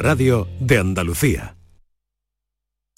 [0.00, 1.59] radio de Andalucía.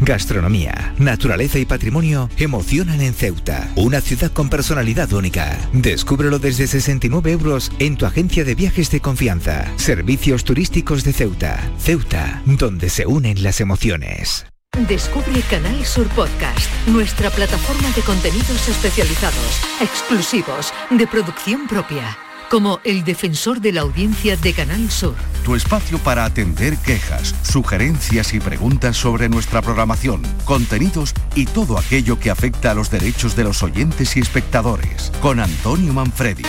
[0.00, 5.56] Gastronomía, naturaleza y patrimonio emocionan en Ceuta, una ciudad con personalidad única.
[5.72, 9.66] Descúbrelo desde 69 euros en tu agencia de viajes de confianza.
[9.76, 11.70] Servicios turísticos de Ceuta.
[11.78, 14.46] Ceuta, donde se unen las emociones.
[14.88, 22.16] Descubre Canal Sur Podcast, nuestra plataforma de contenidos especializados, exclusivos, de producción propia
[22.48, 25.14] como el defensor de la audiencia de Canal Sur.
[25.44, 32.18] Tu espacio para atender quejas, sugerencias y preguntas sobre nuestra programación, contenidos y todo aquello
[32.18, 35.12] que afecta a los derechos de los oyentes y espectadores.
[35.20, 36.44] Con Antonio Manfredi.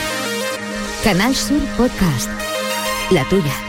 [1.04, 2.30] Canal Sur Podcast.
[3.12, 3.69] La tuya.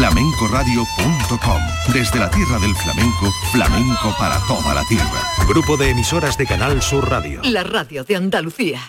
[0.00, 1.60] flamencoradio.com.
[1.92, 5.20] Desde la tierra del flamenco, flamenco para toda la tierra.
[5.46, 7.42] Grupo de emisoras de Canal Sur Radio.
[7.44, 8.80] La radio de Andalucía.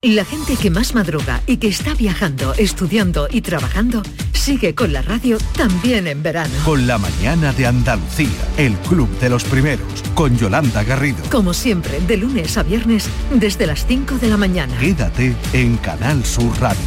[0.00, 5.02] La gente que más madruga y que está viajando, estudiando y trabajando, sigue con la
[5.02, 6.54] radio también en verano.
[6.64, 11.18] Con la mañana de Andalucía, el club de los primeros, con Yolanda Garrido.
[11.30, 14.78] Como siempre, de lunes a viernes, desde las 5 de la mañana.
[14.78, 16.80] Quédate en Canal Sur Radio,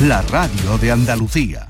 [0.00, 1.65] la radio de Andalucía.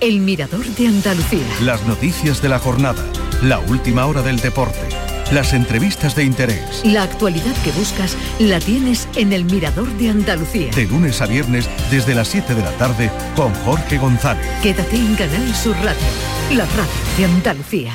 [0.00, 1.46] El Mirador de Andalucía.
[1.60, 3.02] Las noticias de la jornada,
[3.42, 4.88] la última hora del deporte,
[5.32, 6.82] las entrevistas de interés.
[6.84, 10.70] La actualidad que buscas la tienes en El Mirador de Andalucía.
[10.72, 14.46] De lunes a viernes desde las 7 de la tarde con Jorge González.
[14.62, 16.06] Quédate en Canal Sur Radio,
[16.50, 17.92] la radio de Andalucía.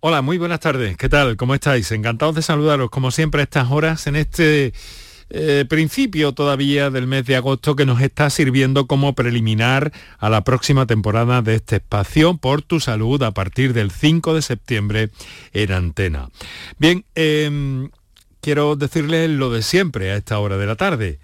[0.00, 0.96] Hola, muy buenas tardes.
[0.96, 1.36] ¿Qué tal?
[1.36, 1.92] ¿Cómo estáis?
[1.92, 4.72] Encantados de saludaros como siempre a estas horas en este
[5.34, 10.44] eh, principio todavía del mes de agosto que nos está sirviendo como preliminar a la
[10.44, 15.10] próxima temporada de este espacio por tu salud a partir del 5 de septiembre
[15.54, 16.28] en antena.
[16.78, 17.88] Bien, em,
[18.42, 21.18] quiero decirles lo de siempre a esta hora de la tarde.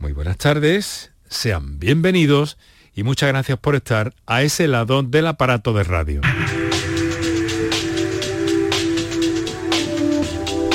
[0.00, 2.58] Muy buenas tardes, sean bienvenidos
[2.96, 6.20] y muchas gracias por estar a ese lado del aparato de radio.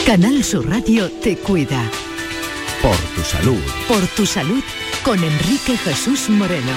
[0.05, 1.91] Canal Sur Radio te cuida.
[2.81, 3.61] Por tu salud.
[3.87, 4.63] Por tu salud
[5.03, 6.71] con Enrique Jesús Moreno.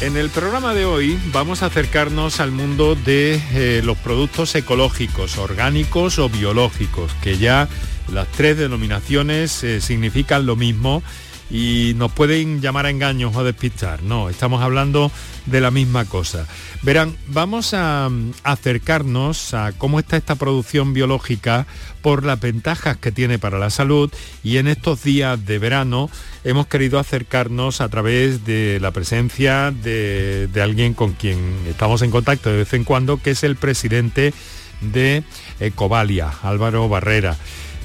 [0.00, 5.38] En el programa de hoy vamos a acercarnos al mundo de eh, los productos ecológicos,
[5.38, 7.68] orgánicos o biológicos, que ya
[8.12, 11.04] las tres denominaciones eh, significan lo mismo
[11.52, 14.02] y nos pueden llamar a engaños o despistar.
[14.02, 15.12] No, estamos hablando
[15.44, 16.46] de la misma cosa.
[16.80, 18.08] Verán, vamos a
[18.42, 21.66] acercarnos a cómo está esta producción biológica
[22.00, 24.10] por las ventajas que tiene para la salud
[24.42, 26.08] y en estos días de verano
[26.42, 31.38] hemos querido acercarnos a través de la presencia de, alguien con quien
[31.68, 34.32] estamos en contacto de vez en cuando, que es el presidente
[34.80, 35.22] de
[35.60, 37.36] Ecovalia, Álvaro Barrera.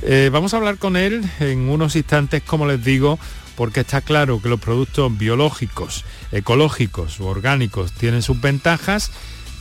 [0.03, 3.19] Eh, vamos a hablar con él en unos instantes, como les digo,
[3.57, 9.11] porque está claro que los productos biológicos, ecológicos o orgánicos tienen sus ventajas,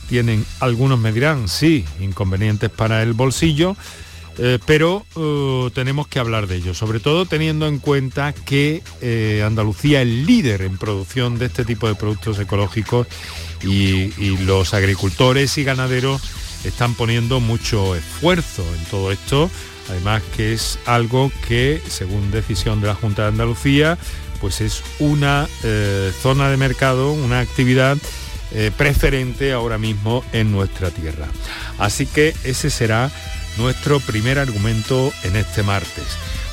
[0.07, 3.75] tienen, algunos me dirán, sí, inconvenientes para el bolsillo,
[4.37, 9.43] eh, pero eh, tenemos que hablar de ello, sobre todo teniendo en cuenta que eh,
[9.43, 13.07] Andalucía es líder en producción de este tipo de productos ecológicos
[13.63, 16.21] y, y, los agricultores y ganaderos
[16.65, 19.49] están poniendo mucho esfuerzo en todo esto,
[19.89, 23.97] además que es algo que, según decisión de la Junta de Andalucía,
[24.41, 25.47] pues es una
[26.21, 27.97] zona de mercado, una actividad
[28.77, 31.27] preferente ahora mismo en nuestra tierra.
[31.79, 33.11] Así que ese será
[33.57, 36.05] nuestro primer argumento en este martes.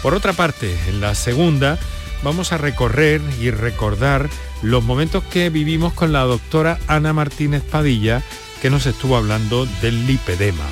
[0.03, 1.79] Por otra parte, en la segunda
[2.23, 4.31] vamos a recorrer y recordar
[4.63, 8.23] los momentos que vivimos con la doctora Ana Martínez Padilla,
[8.63, 10.65] que nos estuvo hablando del lipedema.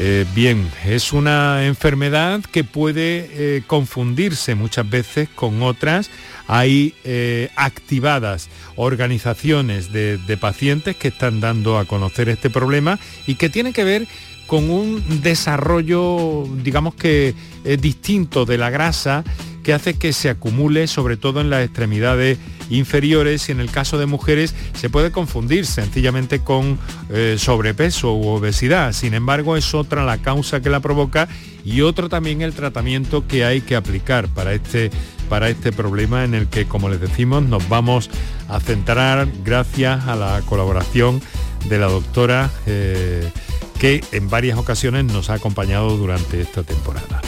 [0.00, 6.08] Eh, bien, es una enfermedad que puede eh, confundirse muchas veces con otras.
[6.46, 13.48] Hay eh, activadas organizaciones de, pacientes que están dando a conocer este problema y que
[13.48, 14.06] tiene que ver
[14.48, 17.34] con un desarrollo, digamos que
[17.78, 19.22] distinto de la grasa
[19.68, 22.38] que hace que se acumule sobre todo en las extremidades
[22.70, 26.78] inferiores y en el caso de mujeres se puede confundir sencillamente con
[27.10, 28.94] eh, sobrepeso u obesidad.
[28.94, 31.28] Sin embargo, es otra la causa que la provoca
[31.66, 34.90] y otro también el tratamiento que hay que aplicar para este,
[35.28, 38.08] para este problema en el que, como les decimos, nos vamos
[38.48, 41.20] a centrar gracias a la colaboración
[41.68, 43.30] de la doctora eh,
[43.78, 47.20] que en varias ocasiones nos ha acompañado durante esta temporada.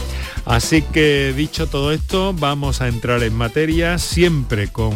[0.45, 4.93] Así que dicho todo esto, vamos a entrar en materia siempre con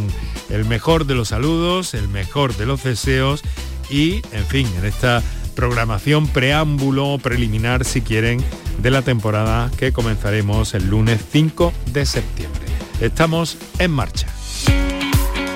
[0.49, 3.41] el mejor de los saludos, el mejor de los deseos
[3.89, 5.21] y, en fin, en esta
[5.55, 8.43] programación preámbulo preliminar, si quieren,
[8.81, 12.61] de la temporada que comenzaremos el lunes 5 de septiembre.
[12.99, 14.27] Estamos en marcha.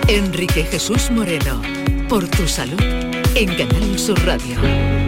[0.07, 1.61] Enrique Jesús Moreno,
[2.07, 2.81] por tu salud,
[3.35, 4.98] en Canal Sur Radio.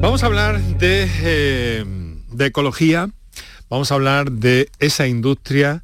[0.00, 1.84] Vamos a hablar de, eh,
[2.30, 3.10] de, ecología,
[3.68, 5.82] vamos a hablar de esa industria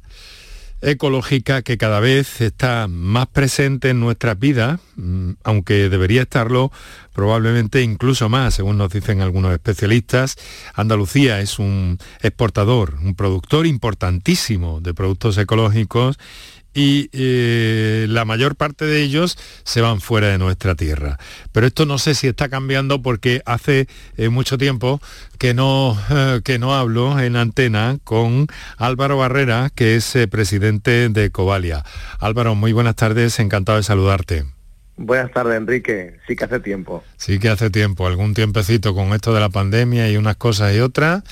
[0.81, 6.71] ecológica que cada vez está más presente en nuestras vidas, mm, aunque debería estarlo
[7.13, 10.37] probablemente incluso más, según nos dicen algunos especialistas.
[10.73, 16.17] Andalucía es un exportador, un productor importantísimo de productos ecológicos
[16.75, 21.17] y eh, la mayor parte de ellos se van fuera de nuestra tierra.
[21.53, 23.87] Pero esto no sé si está cambiando porque hace
[24.17, 25.01] eh, mucho tiempo
[25.39, 31.31] que no, eh, que no hablo en antena con Álvaro Barrera, que es presidente de
[31.31, 31.83] Covalia.
[32.19, 34.54] Álvaro, muy buenas tardes, encantado de saludarte.
[34.97, 36.17] Buenas tardes, Enrique.
[36.27, 37.03] Sí que hace tiempo.
[37.17, 40.79] Sí que hace tiempo, algún tiempecito con esto de la pandemia y unas cosas y
[40.79, 41.23] otras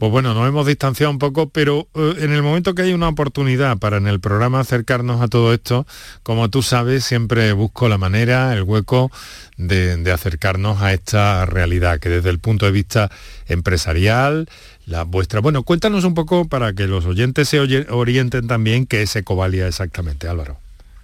[0.00, 3.10] pues bueno, nos hemos distanciado un poco, pero eh, en el momento que hay una
[3.10, 5.86] oportunidad para en el programa acercarnos a todo esto,
[6.22, 9.12] como tú sabes, siempre busco la manera, el hueco
[9.58, 13.10] de, acercarnos a esta realidad, que desde el punto de vista
[13.46, 14.48] empresarial,
[14.86, 15.40] la vuestra...
[15.40, 20.28] Bueno, cuéntanos un poco para que los oyentes se orienten también qué es Ecovalia exactamente,
[20.28, 20.56] Álvaro.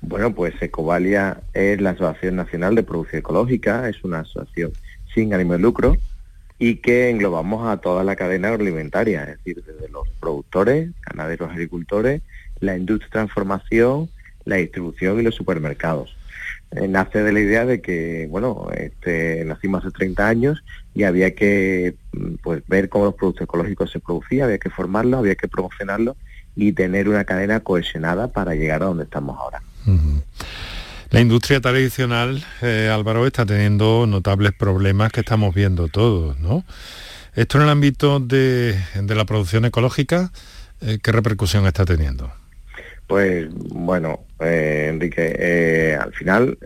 [0.07, 4.71] Bueno, pues Ecovalia es la Asociación Nacional de Producción Ecológica, es una asociación
[5.13, 5.97] sin ánimo de lucro
[6.61, 12.23] y que englobamos a toda la cadena agroalimentaria, es decir, desde los productores, ganaderos, agricultores,
[12.61, 14.09] la industria de transformación,
[14.45, 16.17] la distribución y los supermercados.
[16.71, 20.65] Eh, nace de la idea de que, bueno, este, nacimos hace 30 años
[20.95, 25.19] y había que mm, pues, ver cómo los productos ecológicos se producían, había que formarlos,
[25.19, 26.17] había que promocionarlos
[26.55, 29.61] y tener una cadena cohesionada para llegar a donde estamos ahora.
[31.11, 36.65] La industria tradicional, eh, Álvaro, está teniendo notables problemas que estamos viendo todos, ¿no?
[37.35, 40.33] Esto en el ámbito de, la producción ecológica,
[40.81, 42.33] eh, ¿qué repercusión está teniendo?
[43.07, 46.59] Pues bueno, eh, Enrique, al final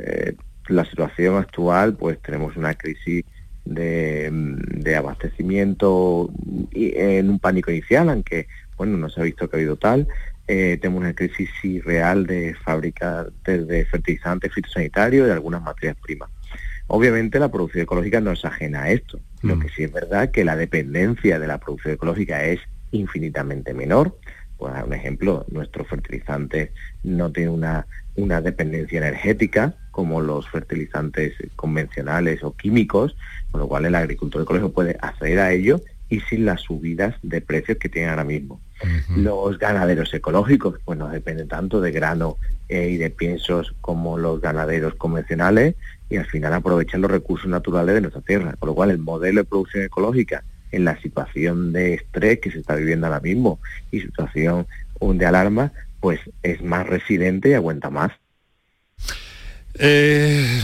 [0.68, 3.24] la situación actual, pues tenemos una crisis
[3.64, 6.30] de, de abastecimiento
[6.72, 8.46] en un pánico inicial, aunque
[8.78, 10.08] bueno, no se ha visto que ha habido tal,
[10.52, 11.48] eh, tenemos una crisis
[11.84, 16.28] real de fábricas de fertilizantes fitosanitarios y de algunas materias primas.
[16.88, 19.20] Obviamente la producción ecológica no es ajena a esto.
[19.42, 19.60] Lo mm.
[19.60, 22.58] que sí es verdad que la dependencia de la producción ecológica es
[22.90, 24.18] infinitamente menor.
[24.58, 26.70] Pues un ejemplo, nuestros fertilizantes
[27.04, 27.86] no tienen una,
[28.16, 33.14] una dependencia energética como los fertilizantes convencionales o químicos,
[33.52, 37.40] con lo cual el agricultor ecológico puede acceder a ello y sin las subidas de
[37.40, 38.60] precios que tienen ahora mismo.
[39.16, 44.40] Los ganaderos ecológicos, pues no dependen tanto de grano eh, y de piensos como los
[44.40, 45.74] ganaderos convencionales
[46.08, 48.54] y al final aprovechan los recursos naturales de nuestra tierra.
[48.58, 52.60] Por lo cual el modelo de producción ecológica en la situación de estrés que se
[52.60, 53.58] está viviendo ahora mismo
[53.90, 54.66] y situación
[55.00, 58.12] de alarma, pues es más residente y aguanta más.
[59.78, 60.62] Eh,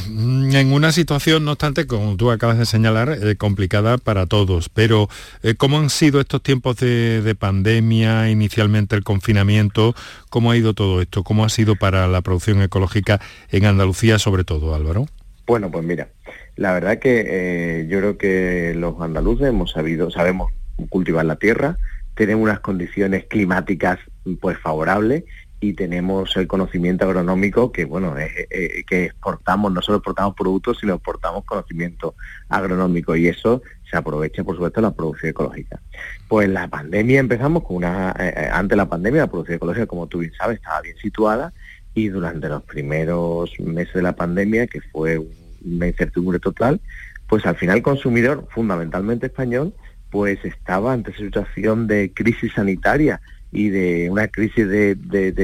[0.52, 5.08] en una situación, no obstante, como tú acabas de señalar, eh, complicada para todos, pero
[5.42, 9.94] eh, ¿cómo han sido estos tiempos de, pandemia, inicialmente el confinamiento?
[10.28, 11.22] ¿Cómo ha ido todo esto?
[11.22, 13.20] ¿Cómo ha sido para la producción ecológica
[13.50, 15.06] en Andalucía sobre todo, Álvaro?
[15.46, 16.08] Bueno, pues mira,
[16.56, 20.52] la verdad que yo creo que los andaluces hemos sabido, sabemos
[20.88, 21.76] cultivar la tierra,
[22.16, 23.98] tenemos unas condiciones climáticas
[24.40, 25.24] pues favorables
[25.68, 31.44] y tenemos el conocimiento agronómico que bueno que exportamos no solo exportamos productos sino exportamos
[31.44, 32.14] conocimiento
[32.48, 35.80] agronómico y eso se aprovecha por supuesto la producción ecológica.
[36.28, 39.86] Pues la pandemia empezamos con una eh, eh, antes de la pandemia la producción ecológica
[39.86, 41.52] como tú bien sabes estaba bien situada
[41.94, 45.20] y durante los primeros meses de la pandemia que fue
[45.64, 46.80] una incertidumbre total
[47.28, 49.74] pues al final el consumidor, fundamentalmente español,
[50.10, 53.20] pues estaba ante situación de crisis sanitaria
[53.56, 54.94] y de una crisis de,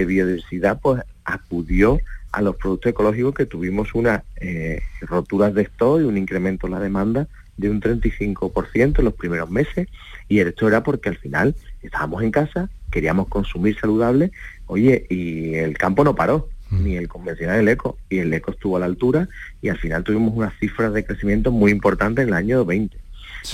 [0.07, 1.99] biodiversidad, pues acudió
[2.31, 6.75] a los productos ecológicos que tuvimos una eh, roturas de stock y un incremento en
[6.75, 7.27] la demanda
[7.57, 9.89] de un 35% en los primeros meses
[10.29, 14.31] y esto era porque al final estábamos en casa, queríamos consumir saludable,
[14.67, 16.85] oye, y el campo no paró, mm.
[16.85, 19.27] ni el convencional el eco, y el eco estuvo a la altura
[19.63, 22.95] y al final tuvimos unas cifras de crecimiento muy importantes en el año 20.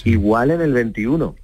[0.05, 1.37] Igual en el 21.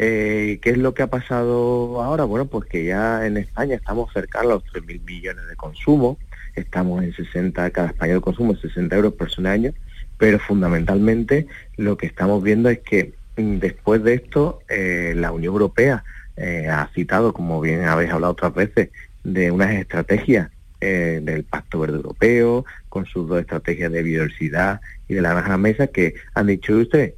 [0.00, 2.22] Eh, ¿Qué es lo que ha pasado ahora?
[2.22, 6.18] Bueno, pues que ya en España estamos cercanos a los 3.000 millones de consumo,
[6.54, 9.72] estamos en 60, cada español consumo 60 euros por año,
[10.16, 15.52] pero fundamentalmente lo que estamos viendo es que mm, después de esto eh, la Unión
[15.52, 16.04] Europea
[16.36, 18.90] eh, ha citado, como bien habéis hablado otras veces,
[19.24, 20.50] de unas estrategias
[20.80, 25.58] eh, del Pacto Verde Europeo, con sus dos estrategias de biodiversidad y de la granja
[25.58, 27.14] mesa, que han dicho usted,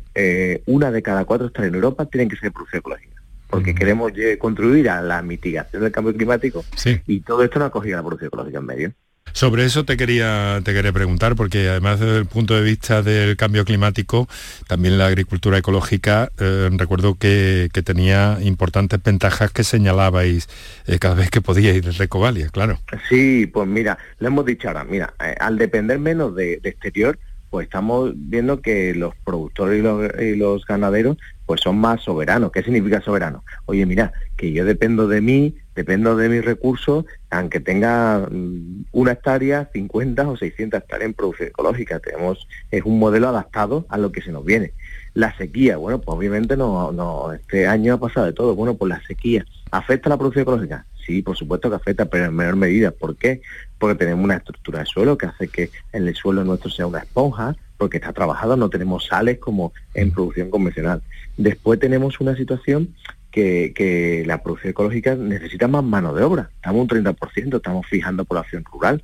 [0.67, 4.89] una de cada cuatro hectáreas en Europa tienen que ser producción ecológica porque queremos contribuir
[4.89, 6.65] a la mitigación del cambio climático
[7.07, 8.93] y todo esto no ha cogido la producción ecológica en medio.
[9.33, 13.37] Sobre eso te quería, te quería preguntar, porque además desde el punto de vista del
[13.37, 14.29] cambio climático,
[14.67, 20.49] también la agricultura ecológica, eh, recuerdo que, tenía importantes ventajas que señalabais
[20.87, 22.79] eh, cada vez que podíais desde Covalia, claro.
[23.09, 27.19] Sí, pues mira, le hemos dicho ahora, mira, eh, al depender menos de, exterior,
[27.51, 29.85] pues estamos viendo que los productores
[30.21, 32.53] y los, ganaderos pues son más soberanos.
[32.53, 33.45] ¿Qué significa soberano?
[33.67, 39.13] Oye, mira, que yo dependo de mí, dependo de mis recursos, aunque tenga mm, una
[39.13, 41.99] hectárea, 50 o 600 hectáreas en producción ecológica.
[41.99, 44.73] Tenemos, es un modelo adaptado a lo que se nos viene.
[45.13, 48.55] La sequía, bueno, pues obviamente no, no, este año ha pasado de todo.
[48.55, 50.87] Bueno, pues la sequía, ¿afecta a la producción ecológica?
[51.11, 52.93] Sí, por supuesto que afecta, pero en menor medida.
[52.93, 53.41] ¿Por qué?
[53.81, 57.01] Porque tenemos una estructura de suelo que hace que en el suelo nuestro sea una
[57.01, 61.03] esponja, porque está trabajado, no tenemos sales como en producción convencional.
[61.37, 62.95] Después tenemos una situación
[63.33, 66.51] que, la producción ecológica necesita más mano de obra.
[66.55, 69.03] Estamos un 30%, estamos fijando población rural.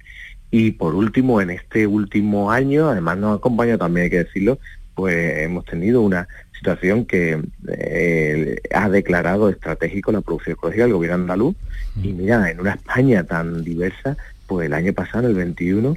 [0.53, 4.61] Y por último, en este último año, además nos acompaña también, hay que decirlo,
[4.95, 11.23] pues hemos tenido una situación que eh, ha declarado estratégico la producción ecológica del gobierno
[11.23, 11.57] andaluz.
[12.03, 15.97] Y mira, en una España tan diversa, pues el año pasado, en el 21,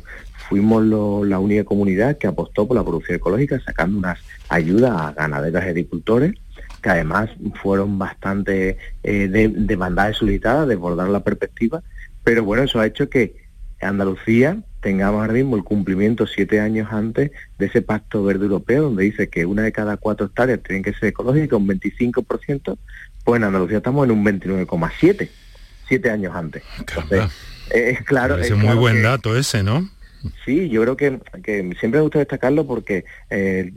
[0.50, 0.84] fuimos
[1.28, 5.68] la única comunidad que apostó por la producción ecológica, sacando unas ayudas a ganaderos y
[5.68, 6.34] agricultores
[6.82, 7.30] que además
[7.62, 11.84] fueron bastante eh, demandadas y solicitadas, desbordar la perspectiva,
[12.24, 13.36] pero bueno, eso ha hecho que
[13.82, 19.04] Andalucía tengamos ahora mismo el cumplimiento siete años antes de ese pacto verde europeo, donde
[19.04, 22.78] dice que una de cada cuatro hectáreas tienen que ser ecológicas, un 25%,
[23.24, 25.30] pues en Andalucía estamos en un 29,7,
[25.88, 26.64] siete años antes.
[27.72, 28.38] es claro.
[28.38, 29.90] Es, muy buen dato ese, ¿no?
[30.46, 31.20] Sí, yo creo que,
[31.80, 33.72] siempre me gusta destacarlo porque eh,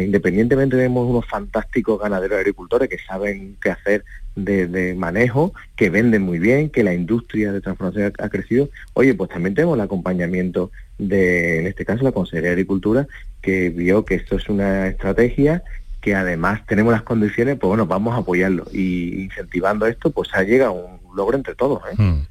[0.00, 6.38] independientemente tenemos unos fantásticos ganaderos agricultores que saben qué hacer de, manejo, que venden muy
[6.38, 8.68] bien, que la industria de transformación ha, crecido.
[8.94, 13.06] Oye, pues también tenemos el acompañamiento de, en este caso, la Consejería de Agricultura,
[13.40, 15.62] que vio que esto es una estrategia
[16.00, 18.66] que además tenemos las condiciones, pues bueno, vamos a apoyarlo.
[18.72, 21.80] Y incentivando esto, pues ha llegado un logro entre todos.
[21.90, 21.94] ¿eh?
[21.96, 22.26] Hmm.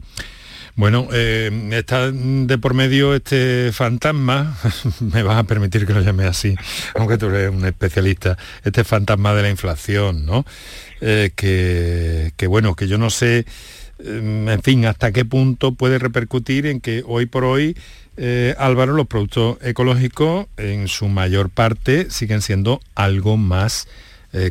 [0.75, 4.57] Bueno, eh, está de por medio este fantasma,
[5.13, 6.55] me vas a permitir que lo llame así,
[6.95, 10.45] aunque tú eres un especialista, este fantasma de la inflación, ¿no?
[10.99, 13.45] Eh, que, bueno, que yo no sé,
[13.99, 17.77] eh, en fin, hasta qué punto puede repercutir en que hoy por hoy,
[18.57, 23.87] Álvaro, los productos ecológicos en su mayor parte siguen siendo algo más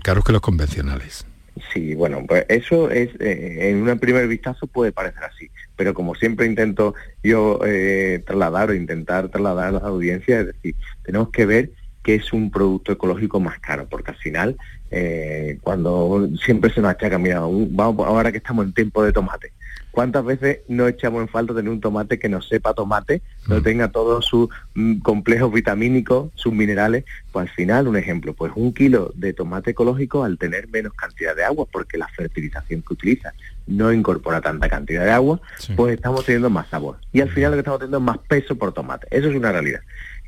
[0.02, 1.26] caros que los convencionales.
[1.72, 5.50] Sí, bueno, pues eso es, en un primer vistazo puede parecer así
[5.82, 10.76] pero como siempre intento yo eh, trasladar o intentar trasladar a la audiencia, es decir,
[11.02, 11.70] tenemos que ver
[12.04, 14.56] qué es un producto ecológico más caro, porque al final,
[14.92, 19.52] eh, cuando siempre se nos achaca, mira, vamos, ahora que estamos en tiempo de tomate,
[19.92, 23.62] ¿Cuántas veces no echamos en falta tener un tomate que no sepa tomate, no mm.
[23.62, 27.04] tenga todos sus mm, complejos vitamínicos, sus minerales?
[27.30, 31.36] Pues al final, un ejemplo, pues un kilo de tomate ecológico al tener menos cantidad
[31.36, 33.34] de agua, porque la fertilización que utiliza
[33.66, 35.40] no incorpora tanta cantidad de agua,
[35.76, 36.96] pues estamos teniendo más sabor.
[37.12, 39.06] Y al final lo que estamos teniendo es más peso por tomate.
[39.10, 39.80] Eso es una realidad.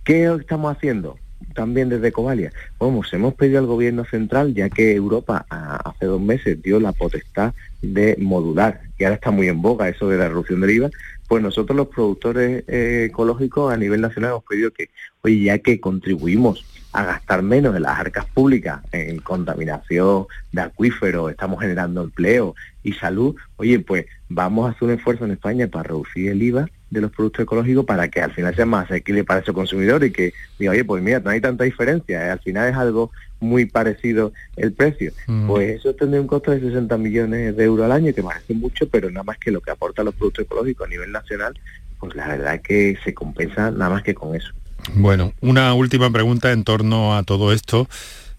[0.05, 1.19] ¿Qué estamos haciendo?
[1.55, 2.53] También desde Covalia.
[2.79, 7.55] Vamos, hemos pedido al gobierno central, ya que Europa hace dos meses dio la potestad
[7.83, 10.91] de modular, y ahora está muy en boga eso de la reducción del IVA,
[11.29, 14.91] pues nosotros los productores eh, ecológicos a nivel nacional hemos pedido que,
[15.23, 21.31] oye, ya que contribuimos a gastar menos en las arcas públicas, en contaminación de acuíferos,
[21.31, 25.89] estamos generando empleo y salud, oye, pues vamos a hacer un esfuerzo en España para
[25.89, 29.41] reducir el IVA de los productos ecológicos para que al final sea más asequible para
[29.41, 32.31] ese consumidor y que diga, oye, pues mira, no hay tanta diferencia, ¿eh?
[32.31, 33.11] al final es algo
[33.41, 35.13] muy parecido el precio.
[35.27, 35.47] Mm.
[35.47, 38.89] Pues eso tendría un costo de 60 millones de euros al año, que parece mucho,
[38.89, 41.59] pero nada más que lo que aportan los productos ecológicos a nivel nacional,
[41.99, 44.53] pues la verdad es que se compensa nada más que con eso.
[44.95, 47.89] Bueno, una última pregunta en torno a todo esto.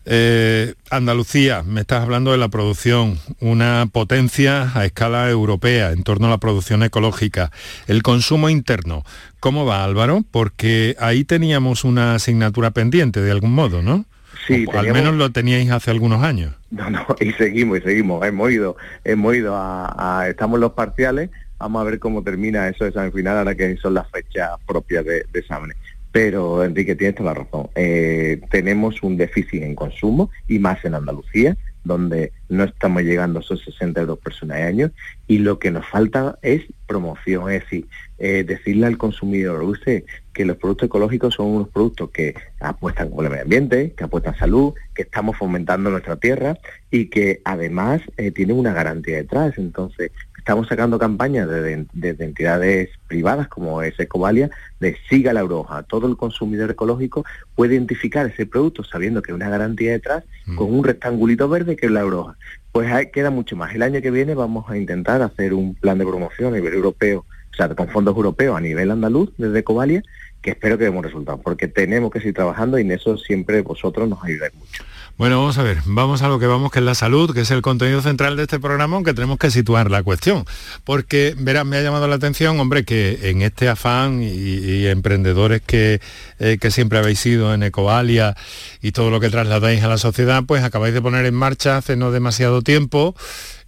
[0.07, 6.27] Eh, Andalucía, me estás hablando de la producción, una potencia a escala europea en torno
[6.27, 7.51] a la producción ecológica.
[7.87, 9.03] El consumo interno,
[9.39, 10.23] ¿cómo va Álvaro?
[10.29, 14.05] Porque ahí teníamos una asignatura pendiente de algún modo, ¿no?
[14.45, 16.53] Sí, al menos lo teníais hace algunos años.
[16.69, 18.23] No, no, y seguimos, y seguimos.
[18.25, 22.91] Hemos ido, hemos ido a, estamos los parciales, vamos a ver cómo termina eso de
[22.91, 25.77] examen final, ahora que son las fechas propias de, de exámenes.
[26.15, 27.67] Pero Enrique, tienes toda la razón.
[27.75, 33.41] Eh, tenemos un déficit en consumo y más en Andalucía, donde no estamos llegando a
[33.41, 34.91] esos 60 euros personas año
[35.27, 40.03] y lo que nos falta es promoción, es decir, eh, decirle al consumidor, usted,
[40.33, 44.37] que los productos ecológicos son unos productos que apuestan con el medio ambiente, que apuestan
[44.37, 46.57] salud, que estamos fomentando nuestra tierra
[46.91, 49.57] y que además eh, tienen una garantía detrás.
[49.57, 55.83] Entonces, estamos sacando campañas desde, entidades privadas como es Ecovalia de siga la broja.
[55.83, 60.55] Todo el consumidor ecológico puede identificar ese producto sabiendo que hay una garantía detrás mm.
[60.55, 62.37] con un rectangulito verde que es la broja.
[62.71, 63.73] Pues queda mucho más.
[63.73, 67.25] El año que viene vamos a intentar hacer un plan de promoción a nivel europeo,
[67.55, 70.03] o sea, con fondos europeos a nivel andaluz desde Ecovalia,
[70.41, 74.09] que espero que demos resultados, porque tenemos que seguir trabajando y en eso siempre vosotros
[74.09, 74.83] nos ayudáis mucho.
[75.17, 77.51] Bueno, vamos a ver, vamos a lo que vamos, que es la salud, que es
[77.51, 80.43] el contenido central de este programa, aunque tenemos que situar la cuestión.
[80.83, 86.01] Porque, verás, me ha llamado la atención, hombre, que en este afán y, emprendedores que,
[86.39, 88.35] eh, que, siempre habéis sido en Ecovalia
[88.81, 91.95] y todo lo que trasladáis a la sociedad, pues acabáis de poner en marcha hace
[91.95, 93.15] no demasiado tiempo,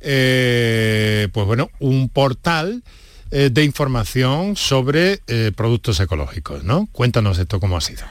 [0.02, 2.84] eh, pues bueno, un portal
[3.32, 5.20] eh, de información sobre
[5.56, 6.88] productos ecológicos, ¿no?
[6.92, 8.04] Cuéntanos esto cómo ha sido.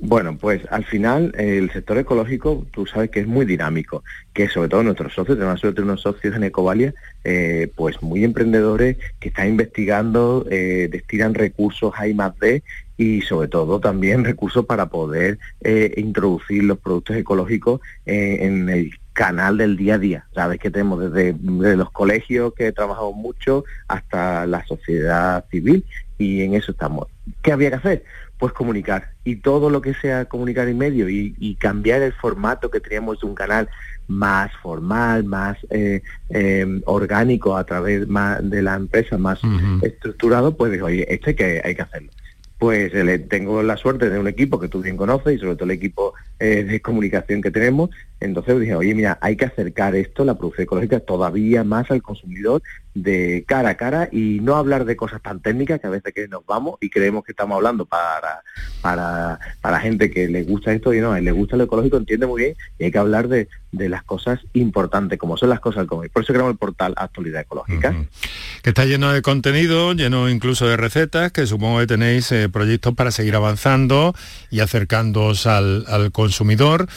[0.00, 4.68] Bueno, pues al final el sector ecológico, tú sabes que es muy dinámico, que sobre
[4.68, 6.94] todo nuestros socios, tenemos suerte unos socios en Ecovalia,
[7.24, 12.62] eh, pues muy emprendedores que están investigando, eh, destinan recursos a I+D
[12.96, 19.56] y sobre todo también recursos para poder eh, introducir los productos ecológicos en el canal
[19.56, 20.26] del día a día.
[20.32, 25.84] Sabes que tenemos desde, desde, los colegios que trabajamos mucho hasta la sociedad civil
[26.18, 27.08] y en eso estamos.
[27.42, 28.04] ¿Qué había que hacer?
[28.38, 29.10] pues comunicar.
[29.24, 33.26] Y todo lo que sea comunicar en medio y, cambiar el formato que teníamos de
[33.26, 33.68] un canal
[34.06, 39.40] más formal, más eh, em, orgánico a través más de la empresa, más
[39.82, 42.10] estructurado, pues digo, oye, esto hay que, hay que hacerlo
[42.58, 45.64] pues eh, tengo la suerte de un equipo que tú bien conoces y sobre todo
[45.64, 47.90] el equipo eh, de comunicación que tenemos.
[48.20, 52.62] Entonces dije, oye, mira, hay que acercar esto, la producción ecológica, todavía más al consumidor
[53.02, 56.28] de cara a cara y no hablar de cosas tan técnicas que a veces que
[56.28, 58.42] nos vamos y creemos que estamos hablando para,
[58.80, 62.42] para, para gente que le gusta esto y no, le gusta lo ecológico, entiende muy
[62.42, 66.02] bien y hay que hablar de, de las cosas importantes, como son las cosas como
[66.08, 67.94] Por eso creamos el portal Actualidad Ecológica.
[68.62, 72.94] Que está lleno de contenido, lleno incluso de recetas, que supongo que tenéis eh, proyectos
[72.94, 74.14] para seguir avanzando
[74.50, 76.88] y acercándoos al, al consumidor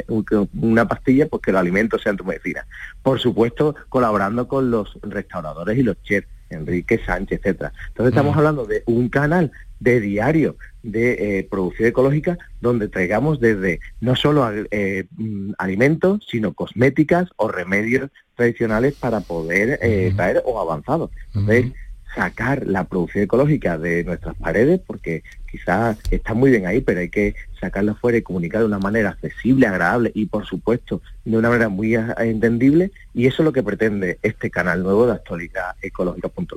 [0.61, 2.65] una pastilla, pues que los alimentos sean tu medicina.
[3.01, 7.73] Por supuesto, colaborando con los restauradores y los chefs, Enrique Sánchez, etcétera.
[7.89, 13.79] Entonces estamos hablando de un canal de diario de eh, producción ecológica donde traigamos desde
[13.99, 20.59] no solo eh, mm, alimentos, sino cosméticas o remedios tradicionales para poder eh, traer o
[20.59, 21.11] avanzados.
[21.33, 21.73] Entonces,
[22.17, 27.09] sacar la producción ecológica de nuestras paredes, porque quizás está muy bien ahí, pero hay
[27.09, 31.49] que sacarla fuera y comunicar de una manera accesible, agradable y por supuesto de una
[31.49, 36.47] manera muy entendible y eso es lo que pretende este canal nuevo de actualidad ecológica.com.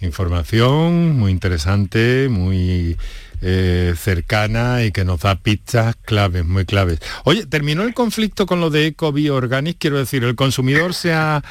[0.00, 2.96] Información muy interesante, muy
[3.40, 7.00] eh, cercana y que nos da pistas claves, muy claves.
[7.24, 9.78] Oye, ¿terminó el conflicto con lo de Eco Bioorganic?
[9.78, 11.42] Quiero decir, ¿el consumidor se ha,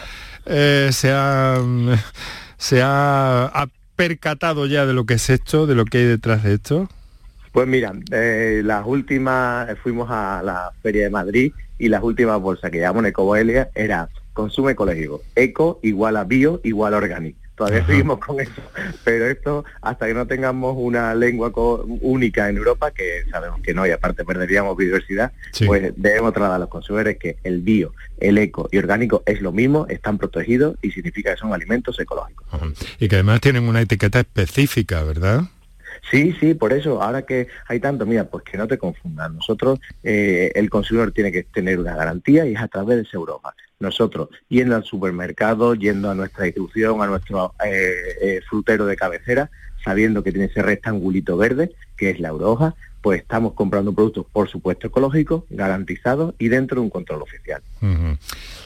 [0.46, 0.90] eh,
[2.64, 6.56] se ha, percatado ya de lo que es esto, de lo que hay detrás de
[6.56, 6.90] esto?
[7.52, 12.72] Pues mira, eh, las últimas, fuimos a la Feria de Madrid y las últimas bolsas
[12.72, 18.20] que llamamos Ecoboelia era consumo ecológico, eco igual a bio igual a orgánico todavía seguimos
[18.20, 18.62] con eso,
[19.04, 21.52] pero esto hasta que no tengamos una lengua
[22.02, 25.32] única en Europa, que sabemos que no, y aparte perderíamos biodiversidad,
[25.66, 29.52] pues debemos trasladar a los consumidores que el bio, el eco y orgánico es lo
[29.52, 32.48] mismo, están protegidos y significa que son alimentos ecológicos.
[33.00, 35.44] Y que además tienen una etiqueta específica, ¿verdad?
[36.12, 39.36] Sí, sí, por eso, ahora que hay tanto, mira, pues que no te confundan.
[39.36, 43.18] Nosotros, eh, el consumidor tiene que tener una garantía y es a través de esa
[43.18, 48.96] Europa nosotros yendo al supermercado, yendo a nuestra distribución, a nuestro eh, eh, frutero de
[48.96, 49.52] cabecera,
[49.84, 54.50] sabiendo que tiene ese rectangulito verde, que es la euroja, pues estamos comprando productos, por
[54.50, 57.62] supuesto, ecológicos, garantizados y dentro de un control oficial.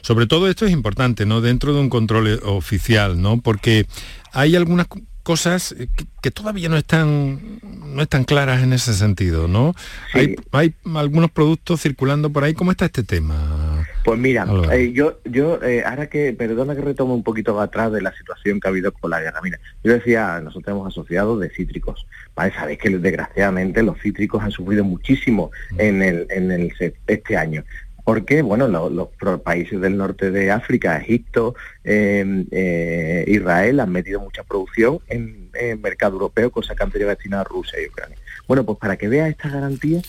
[0.02, 1.42] Sobre todo esto es importante, ¿no?
[1.42, 3.42] Dentro de un control eh, oficial, ¿no?
[3.42, 3.88] Porque
[4.32, 4.88] hay algunas
[5.24, 5.76] cosas
[6.22, 9.74] que, todavía no están no están claras en ese sentido, ¿no?
[10.14, 12.54] Hay, hay algunos productos circulando por ahí.
[12.54, 13.67] ¿Cómo está este tema?
[14.08, 18.02] Pues mira, eh, yo, yo eh, ahora que, perdona que retomo un poquito atrás de
[18.02, 19.42] la situación que ha habido con la guerra.
[19.44, 22.08] Mira, yo decía, nosotros tenemos asociados de cítricos.
[22.34, 22.54] ¿vale?
[22.54, 25.82] Sabéis que desgraciadamente los cítricos han sufrido muchísimo mm.
[25.82, 26.74] en, el, en el,
[27.06, 27.66] este año
[28.06, 29.10] porque bueno, los,
[29.44, 35.78] países del norte de África, Egipto, em, eh, Israel han metido mucha producción en, el
[35.80, 38.18] mercado europeo, cosa que han tenido destinada a Rusia y Ucrania.
[38.48, 40.00] Bueno, pues para que vea esta garantía,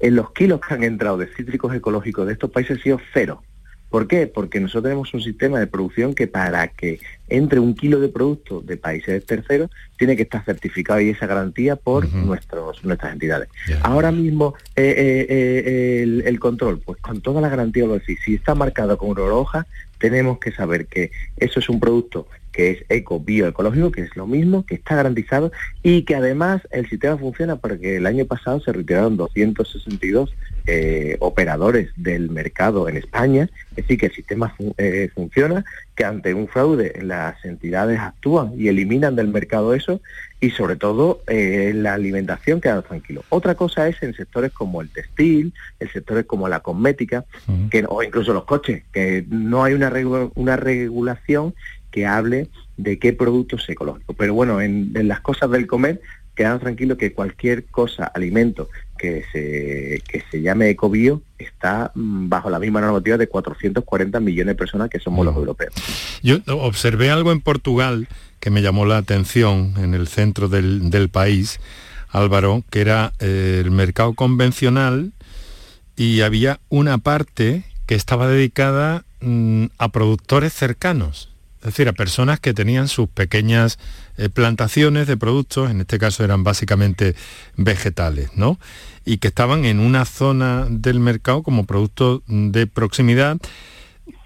[0.00, 3.42] en los kilos que han entrado de cítricos ecológicos de estos países ha sido cero.
[3.94, 4.26] ¿Por qué?
[4.26, 8.60] Porque nosotros tenemos un sistema de producción que para que entre un kilo de producto
[8.60, 13.48] de países terceros tiene que estar certificado y esa garantía por nuestros, nuestras entidades.
[13.82, 18.34] Ahora mismo eh, eh, eh, el, control, pues con toda la garantía lo decís, si
[18.34, 19.64] está marcado con una roja,
[19.98, 24.26] tenemos que saber que eso es un producto que es eco bioecológico, que es lo
[24.26, 25.50] mismo, que está garantizado
[25.82, 30.32] y que además el sistema funciona porque el año pasado se retiraron 262
[30.66, 35.64] eh, operadores del mercado en España, es decir, que el sistema eh, funciona,
[35.96, 40.00] que ante un fraude las entidades actúan y eliminan del mercado eso
[40.40, 43.24] y sobre todo eh, la alimentación queda tranquilo.
[43.30, 47.24] Otra cosa es en sectores como el textil, en sectores como la cosmética,
[47.70, 49.92] que, o incluso los coches, que no hay una,
[50.34, 51.54] una regulación
[51.94, 54.16] que hable de qué productos ecológicos.
[54.18, 56.00] Pero bueno, en, las cosas del comer,
[56.34, 62.50] quedan tranquilos que cualquier cosa, alimento que se, que se llame ecobio está mm, bajo
[62.50, 65.72] la misma normativa de 440 millones de personas que somos los europeos.
[66.20, 68.08] Yo observé algo en Portugal
[68.40, 71.60] que me llamó la atención en el centro del, país,
[72.08, 75.12] Álvaro, que era eh, el mercado convencional
[75.96, 81.30] y había una parte que estaba dedicada mm, a productores cercanos
[81.64, 83.78] es decir, a personas que tenían sus pequeñas
[84.18, 87.14] eh, plantaciones de productos, en este caso eran básicamente
[87.56, 88.58] vegetales, ¿no?
[89.06, 93.38] Y que estaban en una zona del mercado como productos de proximidad,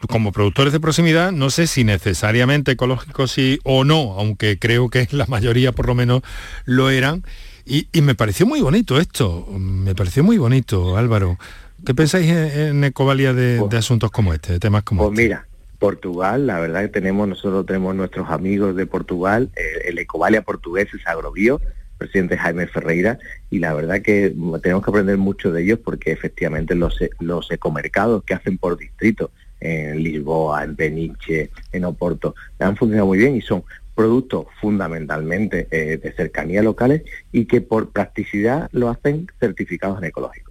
[0.08, 5.06] como productores de proximidad, no sé si necesariamente ecológicos sí o no, aunque creo que
[5.12, 6.22] la mayoría por lo menos
[6.64, 7.22] lo eran.
[7.64, 11.38] Y, me pareció muy bonito esto, me pareció muy bonito, Álvaro.
[11.86, 15.22] ¿Qué pensáis en, Ecovalia de, pues asuntos como este, de temas como pues este?
[15.22, 15.47] Mira,
[15.78, 19.50] Portugal, la verdad que tenemos, nosotros tenemos nuestros amigos de Portugal,
[19.84, 21.60] el Ecovalia portugués es Agrobio,
[21.98, 23.18] presidente Jaime Ferreira,
[23.50, 28.24] y la verdad que tenemos que aprender mucho de ellos porque efectivamente los, los ecomercados
[28.24, 33.40] que hacen por distrito, en Lisboa, en Peniche, en Oporto, han funcionado muy bien y
[33.40, 33.64] son
[33.94, 40.47] productos fundamentalmente eh, de cercanía locales y que por practicidad lo hacen certificados en ecológico.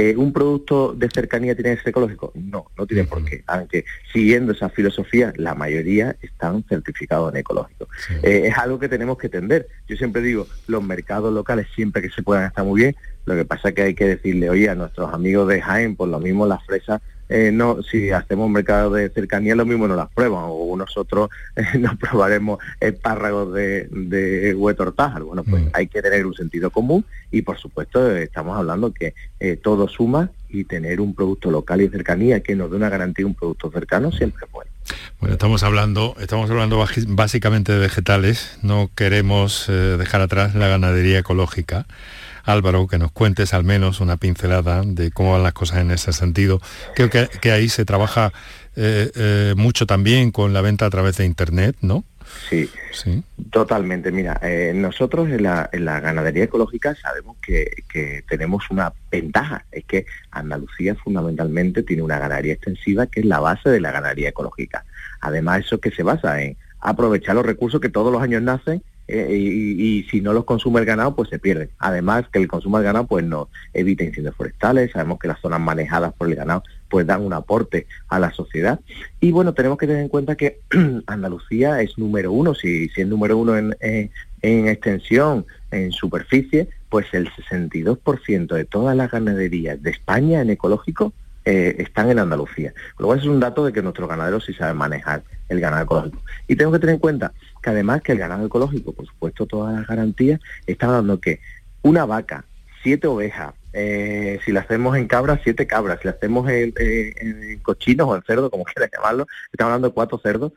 [0.00, 2.30] Eh, ¿Un producto de cercanía tiene que ser ecológico?
[2.36, 3.42] No, no tiene por qué.
[3.48, 7.88] Aunque siguiendo esa filosofía, la mayoría están certificados en ecológico.
[8.22, 9.66] Eh, es algo que tenemos que tender.
[9.88, 12.96] Yo siempre digo, los mercados locales siempre que se puedan estar muy bien.
[13.24, 16.08] Lo que pasa es que hay que decirle, oye, a nuestros amigos de Jaén, por
[16.08, 20.08] lo mismo las fresas eh, no, si hacemos mercado de cercanía, lo mismo no las
[20.10, 25.22] prueban, o nosotros eh, nos probaremos espárragos de, de huetortajar.
[25.22, 25.68] Bueno, pues mm.
[25.72, 30.30] hay que tener un sentido común y por supuesto estamos hablando que eh, todo suma
[30.48, 34.10] y tener un producto local y cercanía que nos dé una garantía un producto cercano
[34.10, 34.70] siempre es bueno.
[35.20, 38.58] Bueno, estamos hablando, estamos hablando básicamente de vegetales.
[38.62, 41.86] No queremos eh, dejar atrás la ganadería ecológica.
[42.48, 46.12] Álvaro, que nos cuentes al menos una pincelada de cómo van las cosas en ese
[46.12, 46.60] sentido.
[46.94, 48.32] Creo que, ahí se trabaja
[48.74, 52.04] eh, eh, mucho también con la venta a través de Internet, ¿no?
[52.48, 53.22] Sí, sí.
[53.50, 54.10] totalmente.
[54.12, 57.70] Mira, eh, nosotros en la, ganadería ecológica sabemos que,
[58.28, 63.68] tenemos una ventaja, es que Andalucía fundamentalmente tiene una ganadería extensiva que es la base
[63.70, 64.84] de la ganadería ecológica.
[65.20, 69.34] Además, eso que se basa en aprovechar los recursos que todos los años nacen eh,
[69.34, 71.70] y, si no los consume el ganado, pues se pierden.
[71.78, 75.60] Además, que el consumo del ganado pues no evita incendios forestales, sabemos que las zonas
[75.60, 78.80] manejadas por el ganado pues dan un aporte a la sociedad.
[79.20, 80.60] Y bueno, tenemos que tener en cuenta que
[81.06, 87.06] Andalucía es número uno, si, si es número uno en, en extensión, en superficie, pues
[87.12, 91.12] el 62% de todas las ganaderías de España en ecológico
[91.48, 92.74] eh, están en Andalucía.
[92.94, 95.84] Con lo cual es un dato de que nuestros ganaderos sí saben manejar el ganado
[95.84, 96.20] ecológico.
[96.46, 97.32] Y tengo que tener en cuenta
[97.62, 101.40] que además que el ganado ecológico, por supuesto, todas las garantías, están dando que
[101.80, 102.44] una vaca,
[102.82, 107.58] siete ovejas, eh, si la hacemos en cabras, siete cabras, si la hacemos en, en,
[107.60, 110.52] cochinos o en cerdo, como quieras llamarlo, estamos hablando de cuatro cerdos,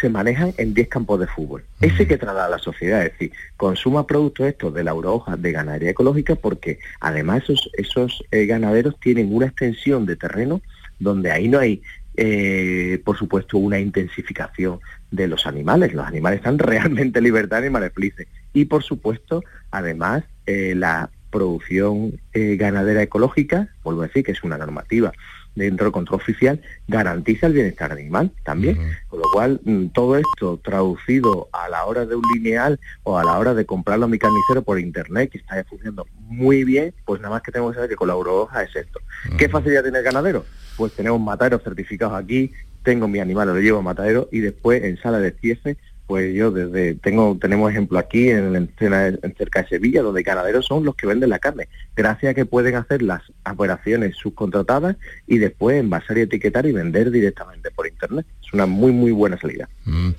[0.00, 1.64] se manejan en 10 campos de fútbol.
[1.80, 4.92] Ese que traslada a la sociedad, es decir, consuma productos estos de la
[5.36, 10.62] de ganadería ecológica porque además esos, esos eh, ganaderos tienen una extensión de terreno
[10.98, 11.82] donde ahí no hay,
[12.16, 14.80] eh, por supuesto, una intensificación
[15.10, 15.92] de los animales.
[15.92, 17.62] Los animales están realmente en libertad
[17.94, 18.26] felices.
[18.52, 24.56] Y por supuesto, además, eh, la producción ganadera ecológica, vuelvo a decir que es una
[24.56, 25.12] normativa
[25.54, 28.78] dentro del control oficial garantiza el bienestar animal también.
[29.08, 33.24] Con lo cual, mm, todo esto traducido a la hora de un lineal o a
[33.24, 37.20] la hora de comprarlo a mi carnicero por internet, que está funcionando muy bien, pues
[37.20, 39.00] nada más que tengo que saber que con la eurohoja es esto.
[39.38, 40.44] ¿Qué facilidad tiene el ganadero?
[40.76, 44.98] Pues tenemos mataderos certificados aquí, tengo mi animal, lo llevo a matadero y después en
[44.98, 45.76] sala de ciefe
[46.14, 50.84] pues yo desde tengo tenemos ejemplo aquí en, en, cerca de Sevilla donde ganaderos son
[50.84, 54.94] los que venden la carne gracias a que pueden hacer las operaciones subcontratadas
[55.26, 58.26] y después envasar y etiquetar y vender directamente por internet.
[58.40, 59.68] Es una muy muy buena salida.
[59.86, 60.10] Mm.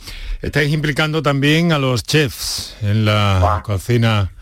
[0.41, 4.34] estáis implicando también a los chefs en la cocina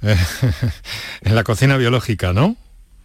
[0.00, 2.56] en la cocina biológica no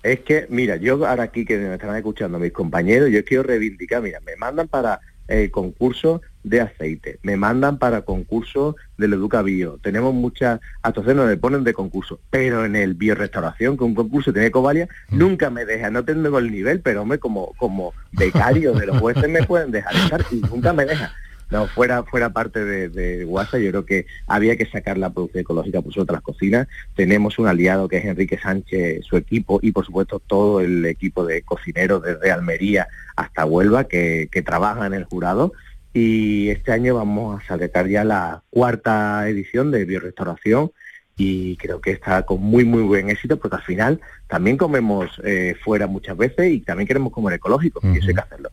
[0.03, 4.01] es que mira yo ahora aquí que me están escuchando mis compañeros yo quiero reivindicar
[4.01, 9.79] mira me mandan para el concurso de aceite, me mandan para concurso del Educa Bio,
[9.81, 14.51] tenemos muchas actuaciones donde ponen de concurso, pero en el biorestauración, que un concurso tiene
[14.51, 15.17] cobalia, mm.
[15.17, 19.29] nunca me deja, no tengo el nivel, pero me como, como becario de los jueces
[19.29, 21.13] me pueden dejar estar y nunca me deja.
[21.53, 25.41] No, fuera, fuera parte de, de WhatsApp, yo creo que había que sacar la producción
[25.41, 26.67] ecológica por otras cocinas.
[26.95, 31.23] Tenemos un aliado que es Enrique Sánchez, su equipo, y por supuesto todo el equipo
[31.25, 35.53] de cocineros desde Almería hasta Huelva que, que trabaja en el jurado.
[35.93, 40.71] Y este año vamos a sacar ya la cuarta edición de biorestauración
[41.15, 45.55] y creo que está con muy muy buen éxito porque al final también comemos eh,
[45.63, 48.49] fuera muchas veces y también queremos comer ecológico y eso hay que hacerlo.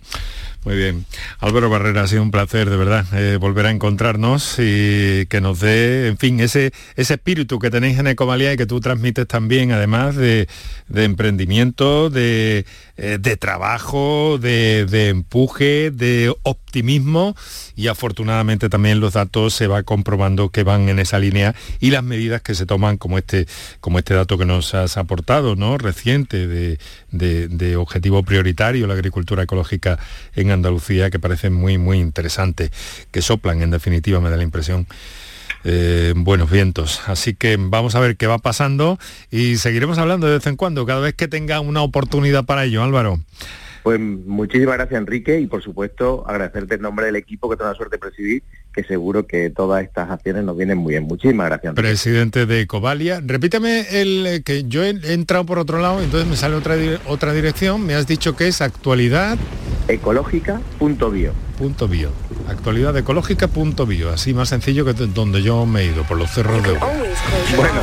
[0.62, 1.06] Muy bien.
[1.38, 5.60] Álvaro Barrera, ha sido un placer de verdad eh, volver a encontrarnos y que nos
[5.60, 9.72] dé, en fin, ese, ese espíritu que tenéis en Ecovalía y que tú transmites también,
[9.72, 10.48] además de,
[10.94, 12.66] emprendimiento, de,
[12.98, 17.34] eh, de trabajo, de, de, empuje, de optimismo
[17.74, 22.04] y afortunadamente también los datos se va comprobando que van en esa línea y las
[22.04, 23.46] medidas que se toman como este,
[23.80, 25.78] como este dato que nos has aportado, ¿no?
[25.78, 26.78] Reciente de,
[27.10, 29.98] de objetivo prioritario, la agricultura ecológica
[30.34, 32.70] en Andalucía que parecen muy, muy interesantes,
[33.10, 34.86] que soplan en definitiva, me da la impresión.
[35.64, 37.02] Eh, buenos vientos.
[37.06, 38.98] Así que vamos a ver qué va pasando
[39.30, 42.82] y seguiremos hablando de vez en cuando, cada vez que tenga una oportunidad para ello,
[42.82, 43.20] Álvaro.
[43.82, 47.76] Pues muchísimas gracias Enrique y por supuesto agradecerte en nombre del equipo que tengo la
[47.76, 51.04] suerte de presidir, que seguro que todas estas acciones nos vienen muy bien.
[51.04, 51.74] Muchísimas gracias.
[51.74, 56.36] Presidente de Covalia, repítame el eh, que yo he entrado por otro lado, entonces me
[56.36, 59.38] sale otra, otra dirección, me has dicho que es actualidad
[59.90, 61.32] ecológica.bio.
[61.58, 62.10] Punto bio.
[62.48, 66.72] Actualidad ecológica.bio, así más sencillo que donde yo me he ido, por los cerros de
[66.72, 67.80] Bueno,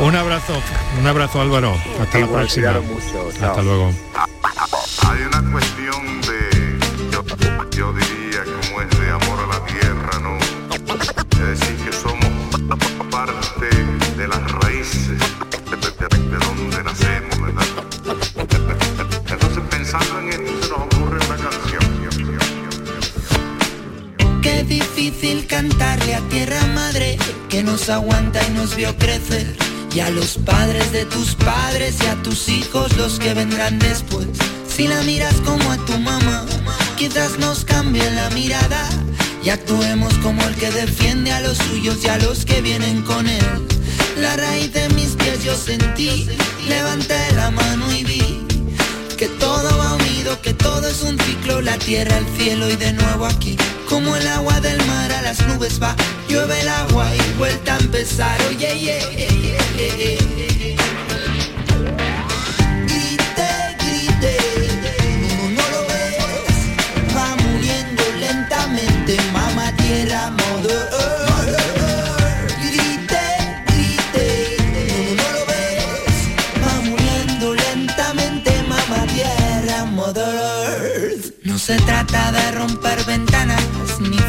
[0.00, 0.54] un abrazo,
[0.98, 1.74] un abrazo Álvaro.
[2.00, 2.80] Hasta la próxima.
[3.42, 3.92] Hasta luego.
[5.06, 8.19] Hay una cuestión de, yo, diría,
[11.40, 12.28] Es decir, que somos
[13.10, 13.68] parte
[14.16, 17.64] de las raíces de, donde nacemos, ¿verdad?
[19.30, 21.82] Entonces, pensando en esto, se nos ocurre una canción.
[24.42, 29.56] Qué difícil cantarle a tierra madre que nos aguanta y nos vio crecer.
[29.94, 34.28] Y a los padres de tus padres y a tus hijos los que vendrán después.
[34.68, 36.44] Si la miras como a tu mamá
[36.96, 38.88] quizás nos cambie la mirada
[39.42, 43.28] y actuemos como el que defiende a los suyos y a los que vienen con
[43.28, 43.44] él.
[44.18, 46.28] La raíz de mis pies yo sentí,
[46.68, 48.46] levanté la mano y vi
[49.16, 52.92] que todo va unido, que todo es un ciclo, la tierra, el cielo y de
[52.94, 53.56] nuevo aquí.
[53.88, 55.94] Como el agua del mar a las nubes va,
[56.28, 58.40] llueve el agua y vuelta a empezar.
[58.48, 59.00] Oye, yeah,
[59.76, 60.89] se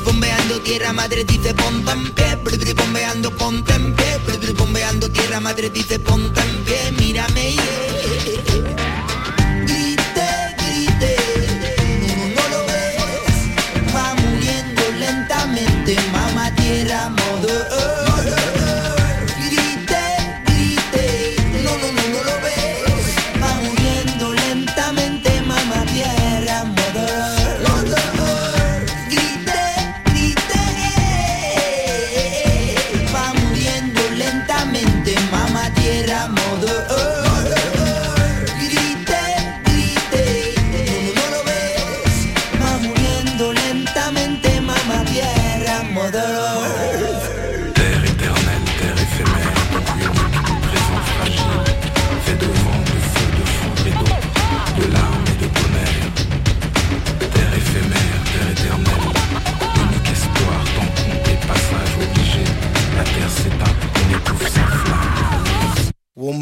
[0.00, 5.98] bombeando tierra madre dice ponte en pie bombeando ponte en pie bombeando tierra madre dice
[5.98, 7.56] ponte en pie mírame.
[7.56, 9.01] grite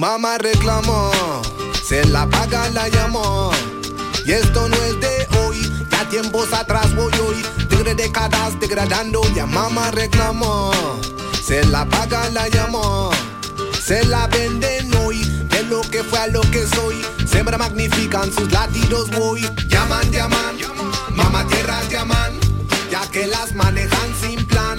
[0.01, 1.11] mamá reclamó,
[1.85, 3.51] se la paga la llamó.
[4.25, 5.61] Y esto no es de hoy,
[5.91, 7.45] ya tiempos atrás voy hoy,
[7.85, 10.71] de décadas degradando, ya mamá reclamó,
[11.45, 13.11] se la paga la llamó.
[13.85, 16.95] Se la venden hoy, de lo que fue a lo que soy,
[17.27, 19.43] siempre magnifican sus latidos voy.
[19.69, 20.57] Llaman, llaman,
[21.15, 22.39] mamá tierras llaman,
[22.91, 24.79] ya que las manejan sin plan,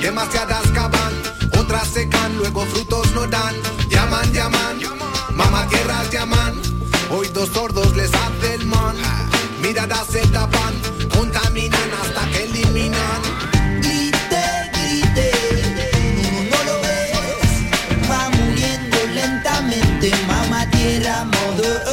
[0.00, 1.14] demasiadas caban,
[1.58, 3.54] otras secan, luego frutos no dan
[3.92, 4.76] llaman, llaman,
[5.34, 6.60] mamá tierras llaman.
[7.10, 8.96] Hoy dos sordos les hace el man.
[9.60, 10.74] Miradas se tapan,
[11.14, 13.20] contaminan hasta que eliminan.
[13.80, 15.30] Grite, grite,
[16.50, 18.10] no, lo ves.
[18.10, 21.91] Va muriendo lentamente, mamá tierra modo.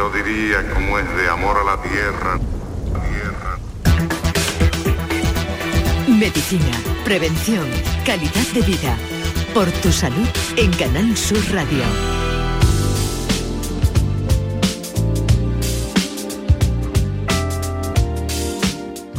[0.00, 2.38] Yo diría como es de amor a la tierra.
[6.08, 7.68] Medicina, prevención,
[8.06, 8.96] calidad de vida.
[9.52, 12.29] Por tu salud en Canal Sur Radio.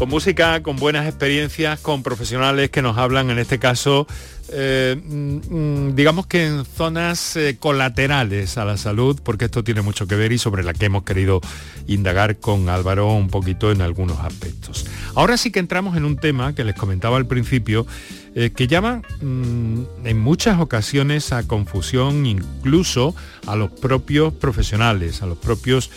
[0.01, 4.07] Con música, con buenas experiencias, con profesionales que nos hablan, en este caso,
[4.51, 10.07] eh, mm, digamos que en zonas eh, colaterales a la salud, porque esto tiene mucho
[10.07, 11.39] que ver y sobre la que hemos querido
[11.85, 14.87] indagar con Álvaro un poquito en algunos aspectos.
[15.13, 17.85] Ahora sí que entramos en un tema que les comentaba al principio,
[18.33, 25.27] eh, que llama mm, en muchas ocasiones a confusión incluso a los propios profesionales, a
[25.27, 25.91] los propios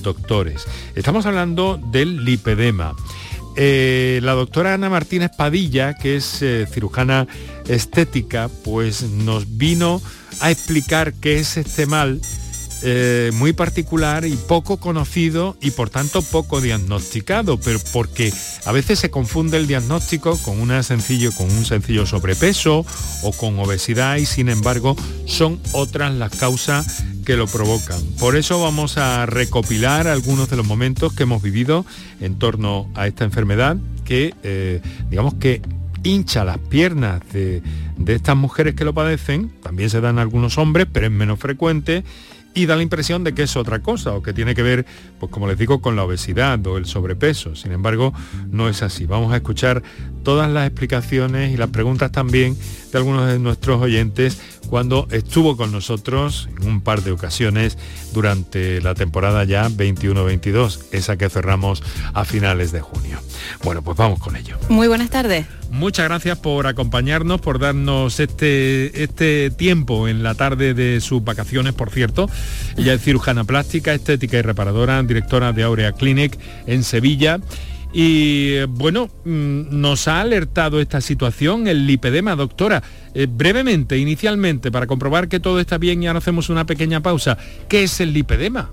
[0.00, 0.66] doctores.
[0.94, 2.94] Estamos hablando del lipedema.
[3.60, 7.26] Eh, la doctora Ana Martínez Padilla, que es eh, cirujana
[7.66, 10.00] estética, pues nos vino
[10.38, 12.20] a explicar qué es este mal
[12.82, 18.32] eh, muy particular y poco conocido y por tanto poco diagnosticado, pero porque
[18.64, 22.84] A veces se confunde el diagnóstico con, una sencillo, con un sencillo sobrepeso
[23.22, 28.00] o con obesidad y sin embargo son otras las causas que lo provocan.
[28.18, 31.86] Por eso vamos a recopilar algunos de los momentos que hemos vivido
[32.20, 35.62] en torno a esta enfermedad que, eh, digamos que
[36.04, 37.62] hincha las piernas de,
[37.96, 42.04] de estas mujeres que lo padecen, también se dan algunos hombres, pero es menos frecuente
[42.58, 44.84] y da la impresión de que es otra cosa o que tiene que ver,
[45.20, 47.54] pues como les digo, con la obesidad o el sobrepeso.
[47.54, 48.12] Sin embargo,
[48.50, 49.06] no es así.
[49.06, 49.82] Vamos a escuchar
[50.24, 52.56] todas las explicaciones y las preguntas también
[52.90, 57.78] de algunos de nuestros oyentes cuando estuvo con nosotros en un par de ocasiones
[58.12, 61.82] durante la temporada ya 21-22, esa que cerramos
[62.12, 63.20] a finales de junio.
[63.62, 64.58] Bueno, pues vamos con ello.
[64.68, 65.46] Muy buenas tardes.
[65.70, 71.74] Muchas gracias por acompañarnos, por darnos este, este tiempo en la tarde de sus vacaciones,
[71.74, 72.28] por cierto.
[72.76, 77.38] Ella es cirujana plástica, estética y reparadora, directora de Aurea Clinic en Sevilla.
[77.92, 82.82] Y bueno, mm, nos ha alertado esta situación, el lipedema, doctora.
[83.14, 87.38] Eh, brevemente, inicialmente, para comprobar que todo está bien y ahora hacemos una pequeña pausa,
[87.68, 88.70] ¿qué es el lipedema?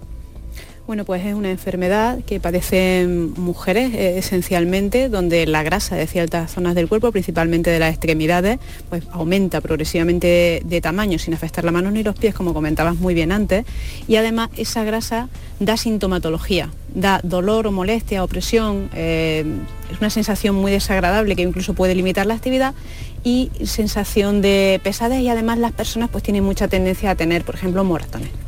[0.87, 6.51] Bueno, pues es una enfermedad que padecen mujeres eh, esencialmente, donde la grasa de ciertas
[6.51, 8.59] zonas del cuerpo, principalmente de las extremidades,
[8.89, 13.15] pues aumenta progresivamente de, tamaño sin afectar la mano ni los pies, como comentabas muy
[13.15, 13.65] bien antes,
[14.07, 15.27] y además esa grasa
[15.59, 19.43] da sintomatología, da dolor o molestia, opresión, eh,
[19.91, 22.75] es una sensación muy desagradable que incluso puede limitar la actividad
[23.23, 25.21] y sensación de pesadez.
[25.21, 28.44] Y además las personas pues tienen mucha tendencia a tener, por ejemplo, moratones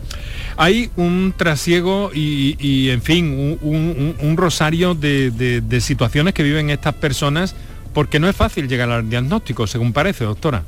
[0.57, 7.55] hay un trasiego y, en fin, un, rosario de, situaciones que viven estas personas
[7.93, 10.63] porque no es fácil llegar al diagnóstico, según parece, doctora.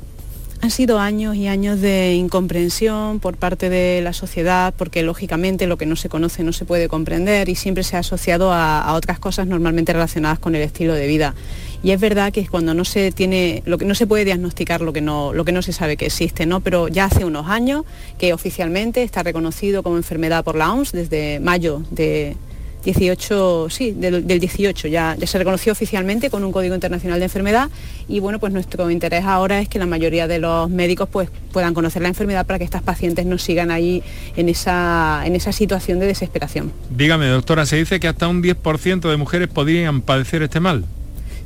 [0.62, 5.78] Han sido años y años de incomprensión por parte de la sociedad, porque lógicamente lo
[5.78, 9.18] que no se conoce no se puede comprender y siempre se ha asociado a otras
[9.18, 11.34] cosas normalmente relacionadas con el estilo de vida.
[11.82, 14.92] Y es verdad que cuando no se tiene, lo que no se puede diagnosticar lo
[14.92, 16.60] que no, lo que no se sabe que existe, ¿no?
[16.60, 17.84] Pero ya hace unos años
[18.18, 22.36] que oficialmente está reconocido como enfermedad por la OMS desde mayo de
[22.84, 27.70] 18, sí, del, 18 ya, ya se reconoció oficialmente con un código internacional de enfermedad
[28.08, 31.74] y bueno, pues nuestro interés ahora es que la mayoría de los médicos pues puedan
[31.74, 34.02] conocer la enfermedad para que estas pacientes no sigan ahí
[34.36, 36.72] en esa, en esa situación de desesperación.
[36.90, 40.84] Dígame, doctora, se dice que hasta un 10% de mujeres podrían padecer este mal.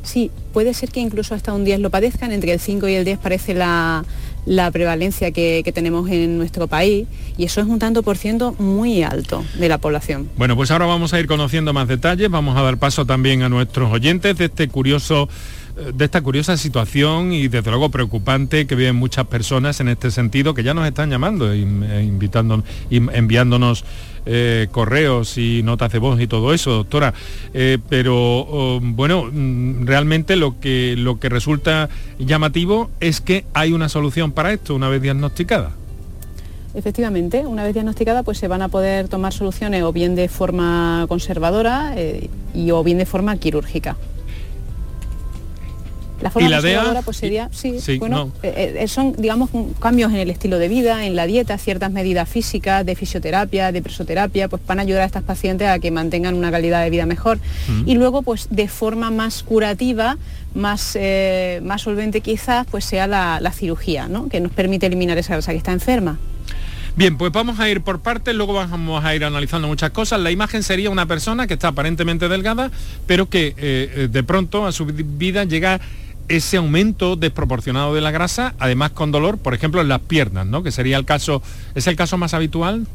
[0.03, 3.05] Sí, puede ser que incluso hasta un 10 lo padezcan, entre el 5 y el
[3.07, 4.05] 10 parece la,
[4.73, 9.45] prevalencia que, tenemos en nuestro país y eso es un tanto por ciento muy alto
[9.59, 10.29] de la población.
[10.37, 13.49] Bueno, pues ahora vamos a ir conociendo más detalles, vamos a dar paso también a
[13.49, 15.29] nuestros oyentes de este curioso
[15.77, 20.11] eh, de esta curiosa situación y desde luego preocupante que viven muchas personas en este
[20.11, 23.85] sentido que ya nos están llamando e invitando, enviándonos
[24.27, 27.15] eh, correos y notas de voz y todo eso, doctora.
[27.53, 33.73] Eh, pero oh, bueno, mm, realmente lo que, lo que resulta llamativo es que hay
[33.73, 35.73] una solución para esto una vez diagnosticada.
[36.75, 41.07] Efectivamente, una vez diagnosticada pues se van a poder tomar soluciones o bien de forma
[41.09, 43.97] conservadora eh, y o bien de forma quirúrgica.
[46.21, 49.51] La forma la pues sería, sí, bueno, eh, eh, son, digamos,
[49.81, 53.83] cambios en el estilo de vida, en la dieta, ciertas medidas físicas, de fisioterapia, de
[53.83, 57.05] presoterapia, pues van a ayudar a estas pacientes a que mantengan una calidad de vida
[57.05, 57.41] mejor.
[57.85, 60.17] Y luego, pues de forma más curativa,
[60.55, 64.29] más, eh, más solvente quizás, pues sea la, cirugía, ¿no?
[64.29, 66.19] Que nos permite eliminar esa grasa que está enferma.
[66.97, 70.21] Bien, pues vamos a ir por partes, luego vamos a ir analizando muchas cosas.
[70.21, 72.71] La imagen sería una persona que está aparentemente delgada,
[73.09, 75.81] pero que de pronto a su vida llega
[76.29, 80.63] ese aumento desproporcionado de la grasa, además con dolor, por ejemplo, en las piernas, ¿no?
[80.63, 81.43] Que sería el caso,
[81.75, 82.87] ¿es el caso más habitual?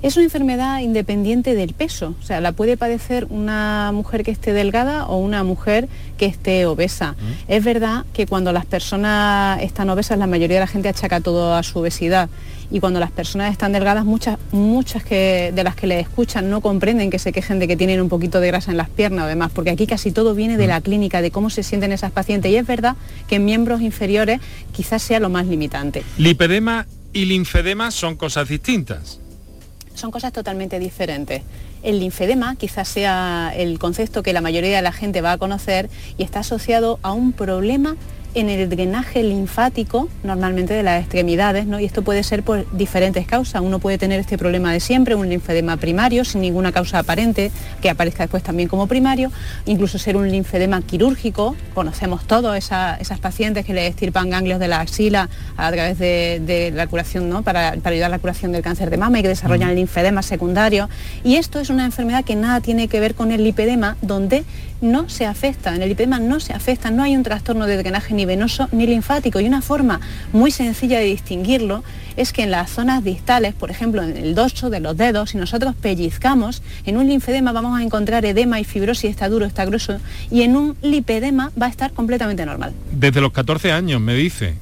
[0.00, 4.52] Es una enfermedad independiente del peso, o sea, la puede padecer una mujer que esté
[4.52, 7.12] delgada o una mujer que esté obesa.
[7.12, 7.52] Mm.
[7.52, 11.54] Es verdad que cuando las personas están obesas, la mayoría de la gente achaca todo
[11.54, 12.28] a su obesidad
[12.70, 16.60] y cuando las personas están delgadas, muchas, muchas que, de las que les escuchan no
[16.60, 19.28] comprenden que se quejen de que tienen un poquito de grasa en las piernas o
[19.28, 22.52] demás, porque aquí casi todo viene de la clínica, de cómo se sienten esas pacientes
[22.52, 22.96] y es verdad
[23.26, 24.40] que en miembros inferiores
[24.72, 26.02] quizás sea lo más limitante.
[26.18, 29.20] Lipedema y linfedema son cosas distintas.
[29.94, 31.42] Son cosas totalmente diferentes.
[31.82, 35.88] El linfedema quizás sea el concepto que la mayoría de la gente va a conocer
[36.16, 37.96] y está asociado a un problema
[38.34, 41.80] en el drenaje linfático, normalmente de las extremidades, ¿no?
[41.80, 43.62] y esto puede ser por diferentes causas.
[43.62, 47.50] Uno puede tener este problema de siempre, un linfedema primario, sin ninguna causa aparente,
[47.80, 49.32] que aparezca después también como primario,
[49.66, 54.80] incluso ser un linfedema quirúrgico, conocemos todos esas pacientes que le estirpan ganglios de la
[54.80, 57.42] axila a través de, la curación, ¿no?
[57.42, 60.88] para, ayudar a la curación del cáncer de mama y que desarrollan linfedema secundario.
[61.24, 64.44] Y esto es una enfermedad que nada tiene que ver con el lipedema, donde
[64.80, 68.14] no se afecta, en el lipedema no se afecta, no hay un trastorno de drenaje
[68.14, 69.40] ni venoso ni linfático.
[69.40, 70.00] Y una forma
[70.32, 71.82] muy sencilla de distinguirlo
[72.16, 75.38] es que en las zonas distales, por ejemplo en el dorso de los dedos, si
[75.38, 79.98] nosotros pellizcamos, en un linfedema vamos a encontrar edema y fibrosis, está duro, está grueso,
[80.30, 82.72] y en un lipedema va a estar completamente normal.
[82.90, 84.54] Desde los 14 años, me dice.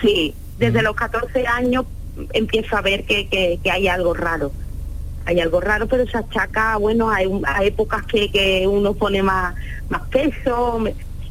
[0.00, 1.84] Sí, desde los 14 años
[2.32, 4.52] empiezo a ver que, hay algo raro.
[5.24, 7.28] Hay algo raro, pero se achaca, bueno, hay,
[7.62, 9.54] épocas que, uno pone más,
[9.88, 10.84] más peso,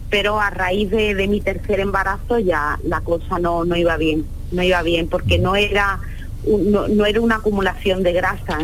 [0.09, 4.63] pero a raíz de, mi tercer embarazo ya la cosa no, no iba bien, no
[4.63, 5.99] iba bien, porque no era,
[6.45, 8.59] no, no, era una acumulación de grasa,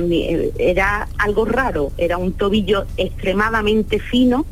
[0.57, 4.45] era algo raro, era un tobillo extremadamente fino,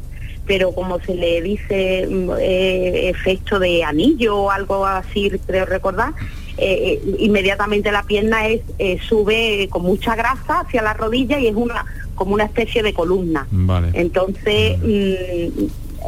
[0.45, 6.13] pero como se le dice mm, eh, efecto de anillo o algo así, creo recordar,
[6.58, 8.62] eh, eh, inmediatamente la pierna es,
[9.08, 11.86] sube con mucha grasa hacia la rodilla y es una
[12.16, 13.45] como una especie de columna.
[13.93, 15.66] Entonces, mm,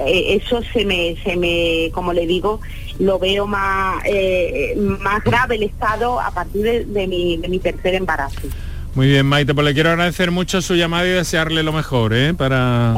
[0.08, 2.62] eso se me, se me, como le digo,
[3.00, 4.02] lo veo más,
[5.02, 8.48] más grave el estado a partir de mi tercer embarazo.
[8.98, 12.34] Muy bien, Maite, pues le quiero agradecer mucho su llamada y desearle lo mejor ¿eh?
[12.34, 12.96] para,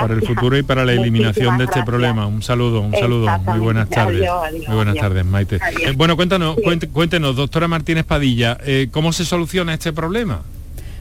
[0.00, 2.26] para el futuro y para la eliminación de este problema.
[2.26, 3.38] Un saludo, un saludo.
[3.40, 4.26] Muy buenas tardes.
[4.66, 5.56] Muy buenas tardes, Maite.
[5.56, 6.56] Eh, bueno, cuéntanos,
[6.94, 10.40] cuéntenos, doctora Martínez Padilla, eh, ¿cómo se soluciona este problema?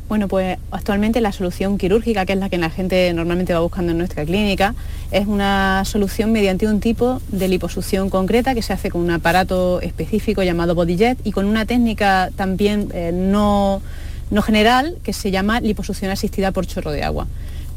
[0.09, 3.93] Bueno, pues actualmente la solución quirúrgica, que es la que la gente normalmente va buscando
[3.93, 4.75] en nuestra clínica,
[5.11, 9.79] es una solución mediante un tipo de liposucción concreta que se hace con un aparato
[9.79, 12.89] específico llamado BodyJet y con una técnica también
[13.31, 13.81] no
[14.29, 17.27] no general que se llama liposucción asistida por chorro de agua.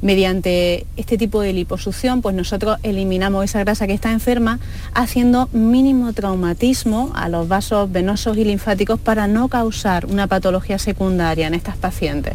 [0.03, 4.59] Mediante este tipo de liposucción, pues nosotros eliminamos esa grasa que está enferma,
[4.95, 11.47] haciendo mínimo traumatismo a los vasos venosos y linfáticos para no causar una patología secundaria
[11.47, 12.35] en estas pacientes.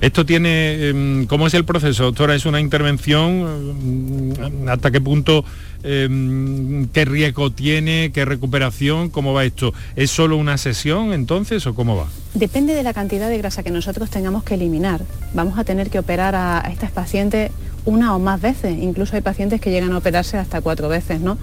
[0.00, 2.34] Esto tiene, em, ¿cómo es el proceso, doctora?
[2.34, 4.34] ¿Es una intervención?
[4.38, 5.44] Em, ¿Hasta qué punto,
[5.82, 9.10] em, qué riesgo tiene, qué recuperación?
[9.10, 9.72] ¿Cómo va esto?
[9.94, 12.06] ¿Es solo una sesión entonces o cómo va?
[12.34, 15.02] Depende de la cantidad de grasa que nosotros tengamos que eliminar.
[15.32, 17.50] Vamos a tener que operar a estas pacientes
[17.86, 21.38] una o más veces, incluso hay pacientes que llegan a operarse hasta cuatro veces, ¿no?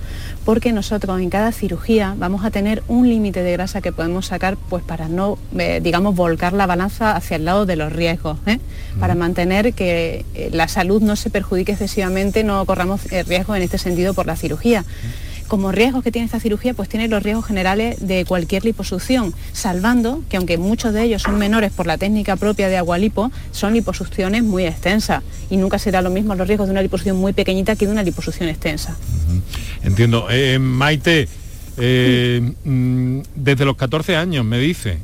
[0.46, 4.58] Porque nosotros en cada cirugía vamos a tener un límite de grasa que podemos sacar
[4.70, 8.60] pues para no, eh, digamos, volcar la balanza hacia el lado de los riesgos, ¿eh?
[9.00, 13.78] para mantener que eh, la salud no se perjudique excesivamente, no corramos riesgos en este
[13.78, 14.84] sentido por la cirugía
[15.48, 20.24] como riesgos que tiene esta cirugía, pues tiene los riesgos generales de cualquier liposucción, salvando
[20.30, 24.44] que aunque muchos de ellos son menores por la técnica propia de agualipo, son liposucciones
[24.44, 27.86] muy extensas y nunca será lo mismo los riesgos de una liposucción muy pequeñita que
[27.86, 28.98] de una liposucción extensa.
[29.84, 30.28] Entiendo.
[30.30, 31.28] Eh, Maite,
[31.78, 35.00] eh, mm, desde los 14 años, me dice.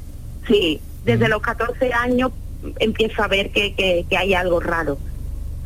[0.48, 2.32] Sí, desde los 14 años
[2.80, 4.98] empiezo a ver que hay algo raro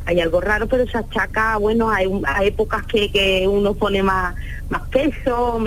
[0.05, 2.07] hay algo raro, pero se achaca, bueno, hay,
[2.43, 4.35] épocas que, uno pone más,
[4.69, 5.63] más peso,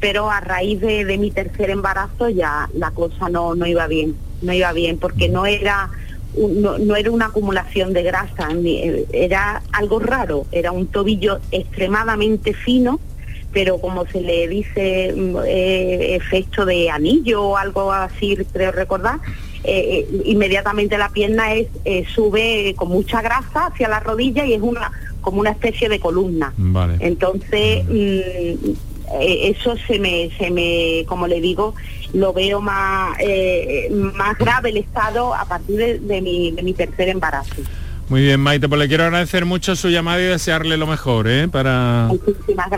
[0.00, 4.52] pero a raíz de, mi tercer embarazo ya la cosa no, no iba bien, no
[4.52, 5.90] iba bien, porque no era,
[6.36, 8.48] no, no era una acumulación de grasa,
[9.12, 13.00] era algo raro, era un tobillo extremadamente fino,
[13.52, 19.20] pero como se le dice mm, eh, efecto de anillo o algo así, creo recordar,
[19.64, 24.54] eh, eh, inmediatamente la pierna es eh, sube con mucha grasa hacia la rodilla y
[24.54, 24.90] es una
[25.20, 26.52] como una especie de columna.
[26.98, 28.72] Entonces mm,
[29.20, 31.74] eso se me, se me, como le digo,
[32.12, 33.16] lo veo más,
[34.14, 37.62] más grave el estado a partir de mi tercer embarazo.
[38.08, 41.48] Muy bien, Maite, pues le quiero agradecer mucho su llamada y desearle lo mejor ¿eh?
[41.48, 42.10] para,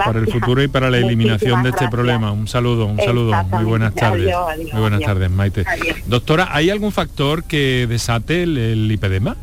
[0.05, 2.31] para el futuro y para la eliminación de este problema.
[2.33, 3.33] Un saludo, un saludo.
[3.45, 4.35] Muy buenas tardes.
[4.73, 5.65] Muy buenas tardes, Maite.
[6.07, 9.37] Doctora, ¿hay algún factor que desate el, lipedema?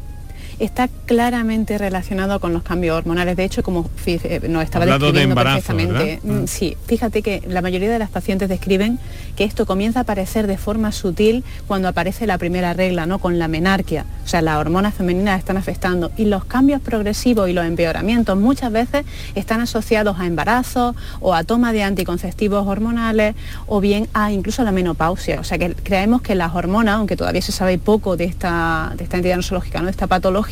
[0.62, 3.36] Está claramente relacionado con los cambios hormonales.
[3.36, 6.48] De hecho, como eh, nos estaba describiendo perfectamente, mm, mm.
[6.48, 9.00] sí, fíjate que la mayoría de las pacientes describen
[9.36, 13.18] que esto comienza a aparecer de forma sutil cuando aparece la primera regla, ¿no?
[13.18, 14.06] Con la menarquia.
[14.24, 18.72] O sea, las hormonas femeninas están afectando y los cambios progresivos y los empeoramientos muchas
[18.72, 19.04] veces
[19.34, 23.36] están asociados a embarazos o a toma de anticonceptivos hormonales
[23.66, 25.40] o bien a incluso la menopausia.
[25.40, 29.06] O sea, que creemos que las hormonas, aunque todavía se sabe poco de esta, de
[29.06, 29.86] esta entidad nosológica, ¿no?
[29.86, 30.51] de esta patología,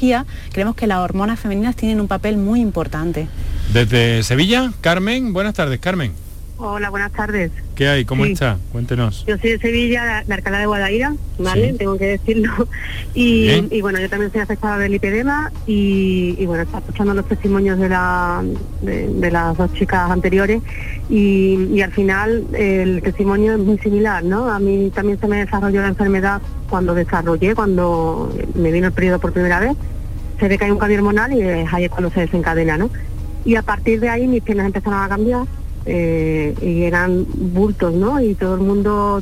[0.52, 3.28] creemos que las hormonas femeninas tienen un papel muy importante.
[3.74, 6.29] Desde Sevilla, Carmen, buenas tardes, Carmen.
[6.62, 7.52] Hola, buenas tardes.
[7.74, 8.04] ¿Qué hay?
[8.04, 8.58] ¿Cómo está?
[8.74, 9.24] Cuéntenos.
[9.26, 11.72] Yo soy de Sevilla, de Alcalá de Guadaira, ¿vale?
[11.72, 12.52] Tengo que decirlo.
[13.14, 17.90] Y, bueno, yo también soy afectada del lipedema y, bueno, está escuchando los testimonios de,
[17.90, 18.44] la,
[18.82, 20.62] de, las dos chicas anteriores
[21.10, 24.50] y, al final el testimonio es muy similar, ¿no?
[24.50, 29.20] A mí también se me desarrolló la enfermedad cuando desarrollé, cuando me vino el periodo
[29.20, 29.76] por primera vez
[30.40, 32.90] se ve que hay un cambio hormonal y es ahí es cuando se desencadena, ¿no?
[33.44, 35.46] Y a partir de ahí mis piernas empezaron a cambiar
[35.92, 38.22] eh, y eran bultos, ¿no?
[38.22, 39.22] Y todo el mundo,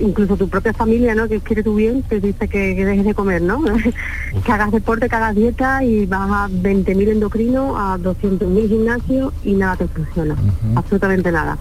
[0.00, 1.28] incluso tu propia familia, ¿no?
[1.28, 3.62] Que quiere tu bien, te dice que, que dejes de comer, ¿no?
[4.44, 9.54] que hagas deporte, que hagas dieta y vas a 20.000 endocrinos, a 200.000 gimnasios y
[9.54, 10.36] nada te funciona,
[10.74, 11.56] absolutamente nada.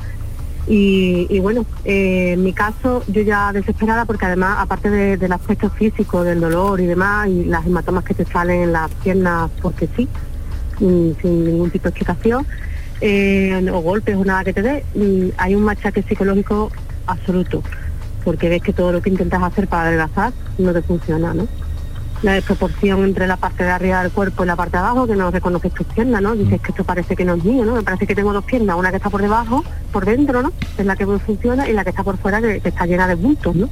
[0.68, 5.32] Y, y bueno, eh, en mi caso yo ya desesperada porque además aparte de- del
[5.32, 9.52] aspecto físico, del dolor y demás, y las hematomas que te salen en las piernas
[9.62, 10.08] porque sí,
[10.80, 12.48] mm, sin ningún tipo de explicación,
[13.02, 14.84] eh, o golpes o nada que te dé,
[15.38, 16.72] hay un machaque psicológico
[17.08, 17.62] absoluto,
[18.24, 21.48] porque ves que todo lo que intentas hacer para adelgazar no te funciona, ¿no?
[22.22, 25.16] La desproporción entre la parte de arriba del cuerpo y la parte de abajo, que
[25.16, 26.36] no reconoces tus piernas, ¿no?
[26.36, 27.76] Dices que esto parece que no es mío, ¿no?
[27.76, 30.54] Me parece que tengo dos piernas, una que está por debajo, por dentro, ¿no?
[30.78, 33.16] Es la que funciona, y la que está por fuera, que, que está llena de
[33.16, 33.70] bultos, ¿no?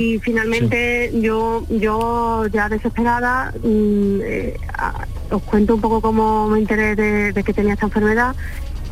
[0.00, 6.58] Y finalmente yo yo ya desesperada mm, eh, a- os cuento un poco cómo me
[6.60, 8.36] enteré de, de que tenía esta enfermedad.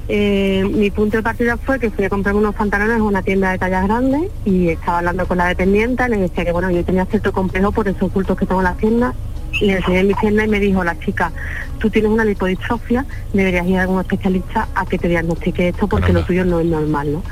[0.09, 3.53] Eh, mi punto de partida fue que fui a comprarme unos pantalones en una tienda
[3.53, 7.07] de tallas grandes y estaba hablando con la dependiente, le decía que bueno, yo tenía
[7.07, 9.15] cierto complejo por esos bultos que tengo en las piernas
[9.61, 11.31] y le enseñé mis piernas y me dijo la chica,
[11.79, 16.13] tú tienes una lipodistrofia, deberías ir a algún especialista a que te diagnostique esto porque
[16.13, 17.23] lo tuyo no es normal, ¿no?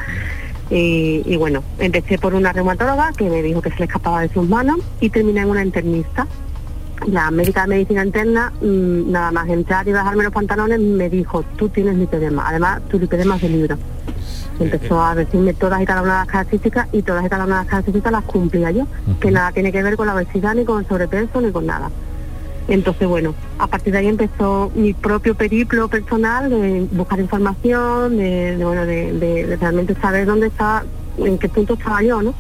[0.71, 4.29] Y, y bueno, empecé por una reumatóloga que me dijo que se le escapaba de
[4.29, 6.27] sus manos y terminé en una internista.
[7.07, 11.43] La médica de medicina interna, mm, nada más entrar y bajarme los pantalones, me dijo,
[11.57, 12.49] tú tienes lipedema.
[12.49, 13.79] Además, tu lipedema es de libro.
[14.61, 17.57] Empezó a decirme todas y cada una de las características y todas y cada una
[17.57, 18.87] de las características las cumplía yo,
[19.19, 21.91] que nada tiene que ver con la obesidad, ni con el sobrepeso, ni con nada.
[22.71, 28.57] Entonces, bueno, a partir de ahí empezó mi propio periplo personal de buscar información, de,
[28.57, 30.85] de, bueno, de, de- de realmente saber dónde estaba,
[31.19, 32.33] en qué punto estaba yo, ¿no?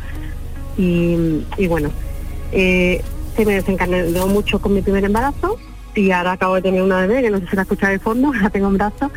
[0.78, 1.91] Y, y bueno,
[2.53, 3.03] eh,
[3.37, 5.57] se me desencadenó mucho con mi primer embarazo
[5.95, 8.33] y ahora acabo de tener una bebé, que no sé si la escucha de fondo,
[8.41, 9.11] la tengo en brazos.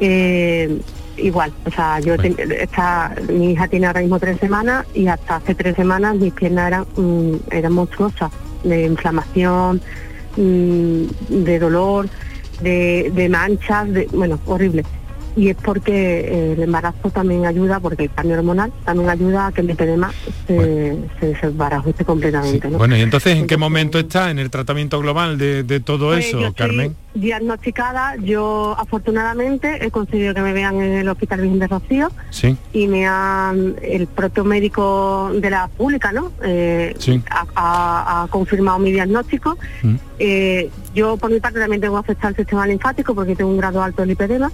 [0.00, 0.80] Eh,
[1.18, 5.36] igual, o sea, yo ten- esta, mi hija tiene ahora mismo tres semanas y hasta
[5.36, 8.30] hace tres semanas mis piernas eran, mm, eran monstruosas,
[8.64, 10.07] de inflamación, mm,
[10.38, 12.08] de dolor,
[12.60, 14.84] de, de manchas, de, bueno, horrible.
[15.36, 19.52] Y es porque eh, el embarazo también ayuda, porque el cambio hormonal también ayuda a
[19.52, 20.10] que el lipedema
[20.46, 22.68] se, se desbarajuste completamente.
[22.68, 22.78] ¿no?
[22.78, 26.26] Bueno, y entonces, ¿en qué momento está en el tratamiento global de, de todo Pues
[26.26, 26.96] eso, yo Carmen?
[27.14, 32.56] Diagnosticada, yo afortunadamente he conseguido que me vean en el Hospital Virgen de Rocío Sí.
[32.72, 36.32] y me han, el propio médico de la pública, ¿no?
[36.42, 37.22] Eh, Sí.
[37.30, 39.56] ha, ha- ha confirmado mi diagnóstico.
[39.82, 39.94] Mm.
[40.18, 43.82] Eh, yo por mi parte también tengo afectado el sistema linfático porque tengo un grado
[43.82, 44.50] alto de lipedema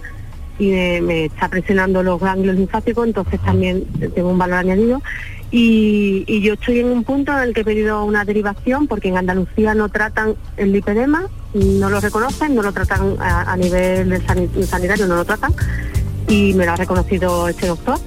[0.59, 3.85] y me, está presionando los ganglios linfáticos, entonces también
[4.15, 5.03] tengo un valor añadido.
[5.51, 9.17] Y, yo estoy en un punto en el que he pedido una derivación porque en
[9.17, 15.07] Andalucía no tratan el lipedema, no lo reconocen, no lo tratan a, nivel sani- sanitario,
[15.07, 15.55] no lo tratan
[16.29, 17.99] y me lo ha reconocido este doctor.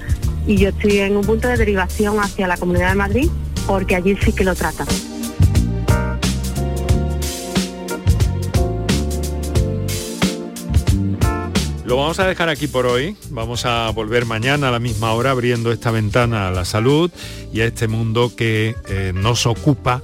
[0.46, 3.30] Y yo estoy en un punto de derivación hacia la Comunidad de Madrid
[3.66, 4.86] porque allí sí que lo tratan.
[11.88, 13.16] Lo vamos a dejar aquí por hoy.
[13.30, 17.10] Vamos a volver mañana a la misma hora abriendo esta ventana a la salud
[17.50, 20.02] y a este mundo que eh, nos ocupa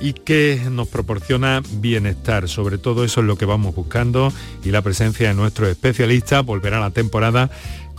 [0.00, 2.48] y que nos proporciona bienestar.
[2.48, 4.32] Sobre todo eso es lo que vamos buscando
[4.64, 7.48] y la presencia de nuestros especialistas volverá la temporada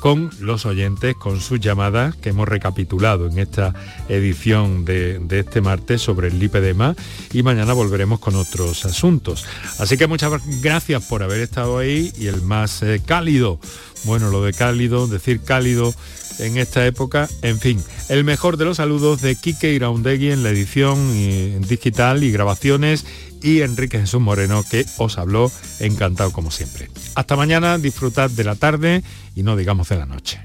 [0.01, 3.75] con los oyentes, con sus llamadas que hemos recapitulado en esta
[4.09, 6.95] edición de, este martes sobre el lipedema
[7.31, 9.45] y mañana volveremos con otros asuntos.
[9.77, 13.59] Así que muchas gracias por haber estado ahí y el más eh, cálido,
[14.03, 15.93] bueno, lo de cálido, decir cálido
[16.39, 20.49] en esta época, en fin, el mejor de los saludos de Quique Iraundegui en la
[20.49, 23.05] edición eh, digital y grabaciones
[23.41, 26.89] y Enrique Jesús Moreno que os habló encantado como siempre.
[27.15, 29.03] Hasta mañana, disfrutad de la tarde
[29.35, 30.41] y no digamos de la noche.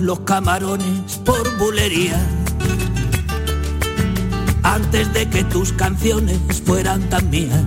[0.00, 2.16] Los camarones por bulería
[4.62, 7.64] antes de que tus canciones fueran tan mías.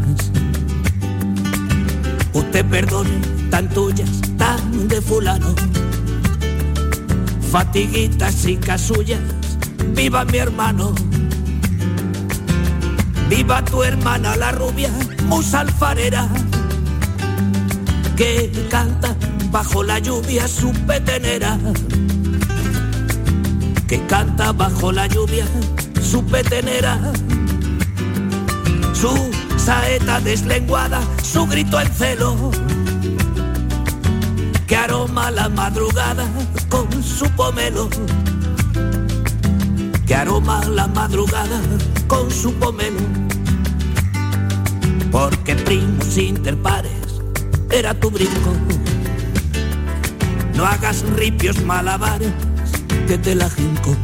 [2.32, 3.20] Usted perdone
[3.50, 5.54] tan tuyas, tan de fulano.
[7.52, 9.20] Fatiguitas y casullas,
[9.94, 10.96] viva mi hermano.
[13.30, 14.92] Viva tu hermana la rubia,
[15.26, 16.30] musa alfarera,
[18.16, 19.14] que canta
[19.52, 21.60] bajo la lluvia su petenera.
[23.88, 25.46] que canta bajo la lluvia
[26.02, 26.98] su petenera,
[28.94, 29.10] su
[29.58, 32.52] saeta deslenguada, su grito en celo,
[34.66, 36.26] que aroma la madrugada
[36.70, 37.90] con su pomelo,
[40.08, 41.62] que aroma la madrugada
[42.08, 43.02] con su pomelo,
[45.12, 47.22] porque primos interpares
[47.70, 48.54] era tu brinco.
[50.62, 52.32] No hagas ripios malabares
[53.08, 53.98] que te la jinco.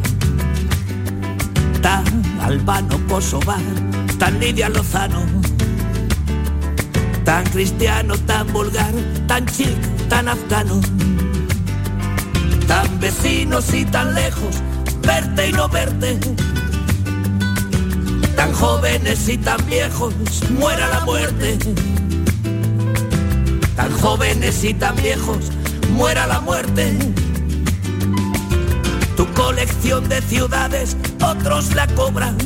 [1.83, 2.03] Tan
[2.41, 3.61] albano kosovar,
[4.17, 5.21] tan Lidia Lozano,
[7.23, 8.91] tan cristiano, tan vulgar,
[9.27, 9.77] tan chic,
[10.09, 10.81] tan afgano,
[12.65, 14.55] tan vecinos y tan lejos,
[15.03, 16.19] verte y no verte,
[18.35, 20.15] tan jóvenes y tan viejos,
[20.57, 21.59] muera la muerte,
[23.75, 25.51] tan jóvenes y tan viejos,
[25.97, 26.95] muera la muerte.
[29.15, 32.37] Tu colección de ciudades, otros la cobran.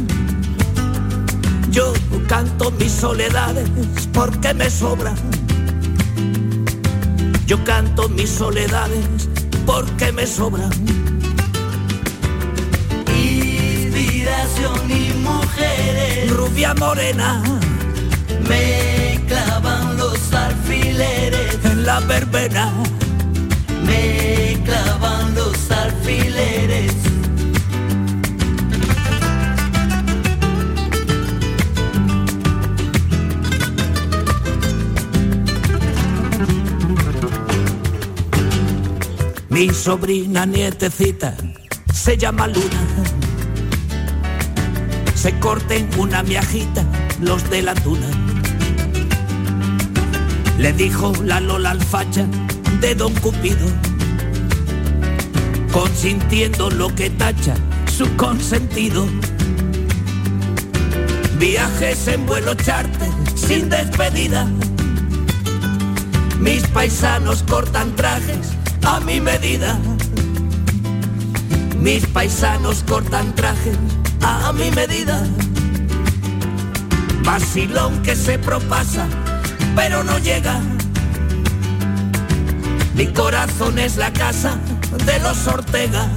[1.70, 1.92] Yo
[2.30, 3.70] canto mis soledades
[4.14, 5.18] porque me sobran.
[7.46, 9.28] Yo canto mis soledades
[9.66, 10.72] porque me sobran.
[13.14, 16.32] Inspiración y mujeres.
[16.32, 17.44] Rubia morena.
[18.48, 21.60] Me clavan los alfileres.
[21.66, 22.72] En la verbena.
[23.86, 26.94] Me clavan los alfileres.
[39.50, 41.36] Mi sobrina nietecita
[41.94, 42.82] se llama Luna.
[45.14, 46.84] Se corten una miajita
[47.20, 48.08] los de la tuna.
[50.58, 52.26] Le dijo la Lola alfacha
[52.80, 53.68] de Don Cupido,
[55.72, 57.56] consintiendo lo que tacha
[57.86, 59.06] su consentido.
[61.38, 64.48] Viajes en vuelo charter sin despedida.
[66.40, 68.54] Mis paisanos cortan trajes
[68.84, 69.78] a mi medida.
[71.80, 73.78] Mis paisanos cortan trajes
[74.22, 75.24] a mi medida.
[77.24, 79.08] Vacilón que se propasa,
[79.76, 80.60] pero no llega.
[82.94, 84.58] Mi corazón es la casa
[85.06, 86.10] de los Ortega.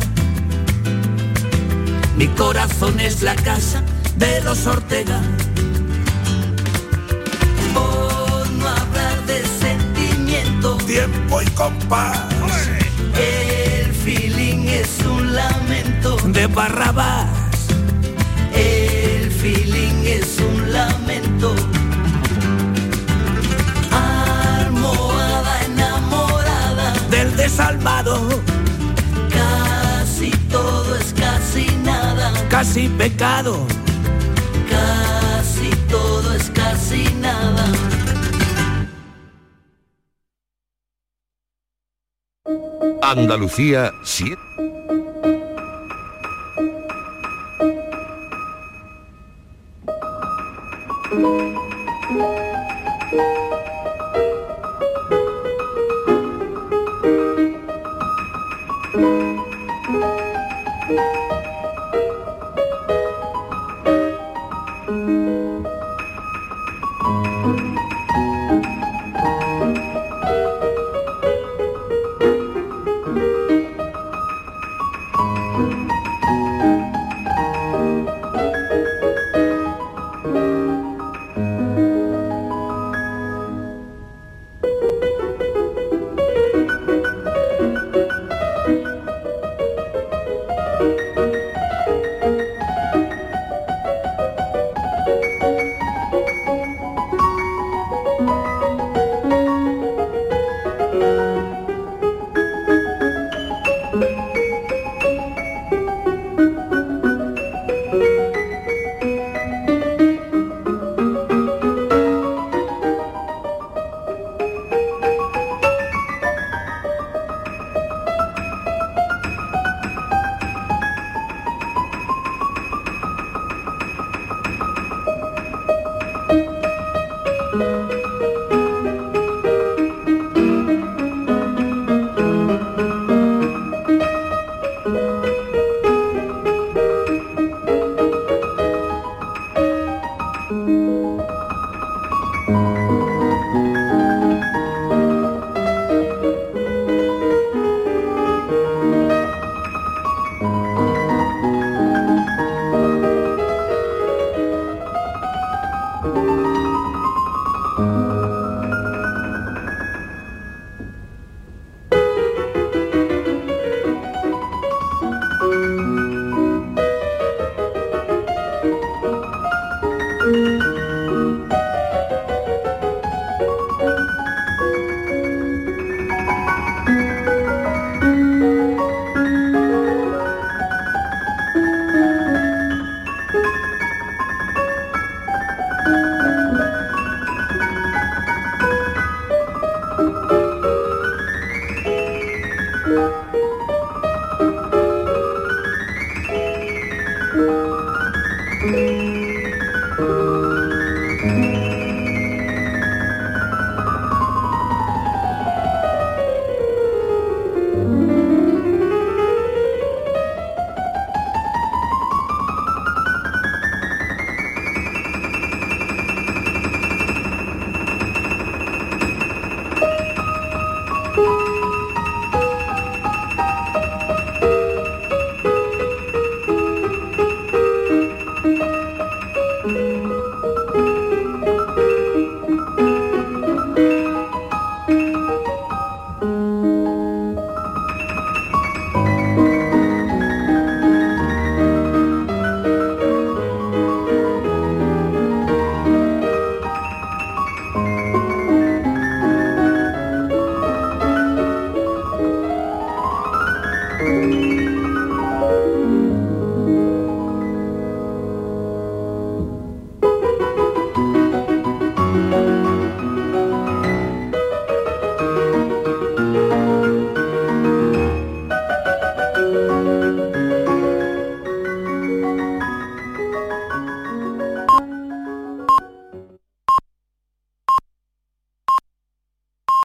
[2.16, 3.82] Mi corazón es la casa
[4.16, 5.20] de los Ortega.
[7.72, 10.76] Por no hablar de sentimiento.
[10.78, 12.18] Tiempo y compás.
[13.16, 16.16] El feeling es un lamento.
[16.26, 17.28] De Barrabás.
[18.52, 21.03] El feeling es un lamento.
[27.54, 28.28] Del desalmado.
[29.30, 32.32] Casi todo es casi nada.
[32.48, 33.64] Casi pecado.
[34.68, 37.64] Casi todo es casi nada.
[43.02, 44.36] Andalucía 7.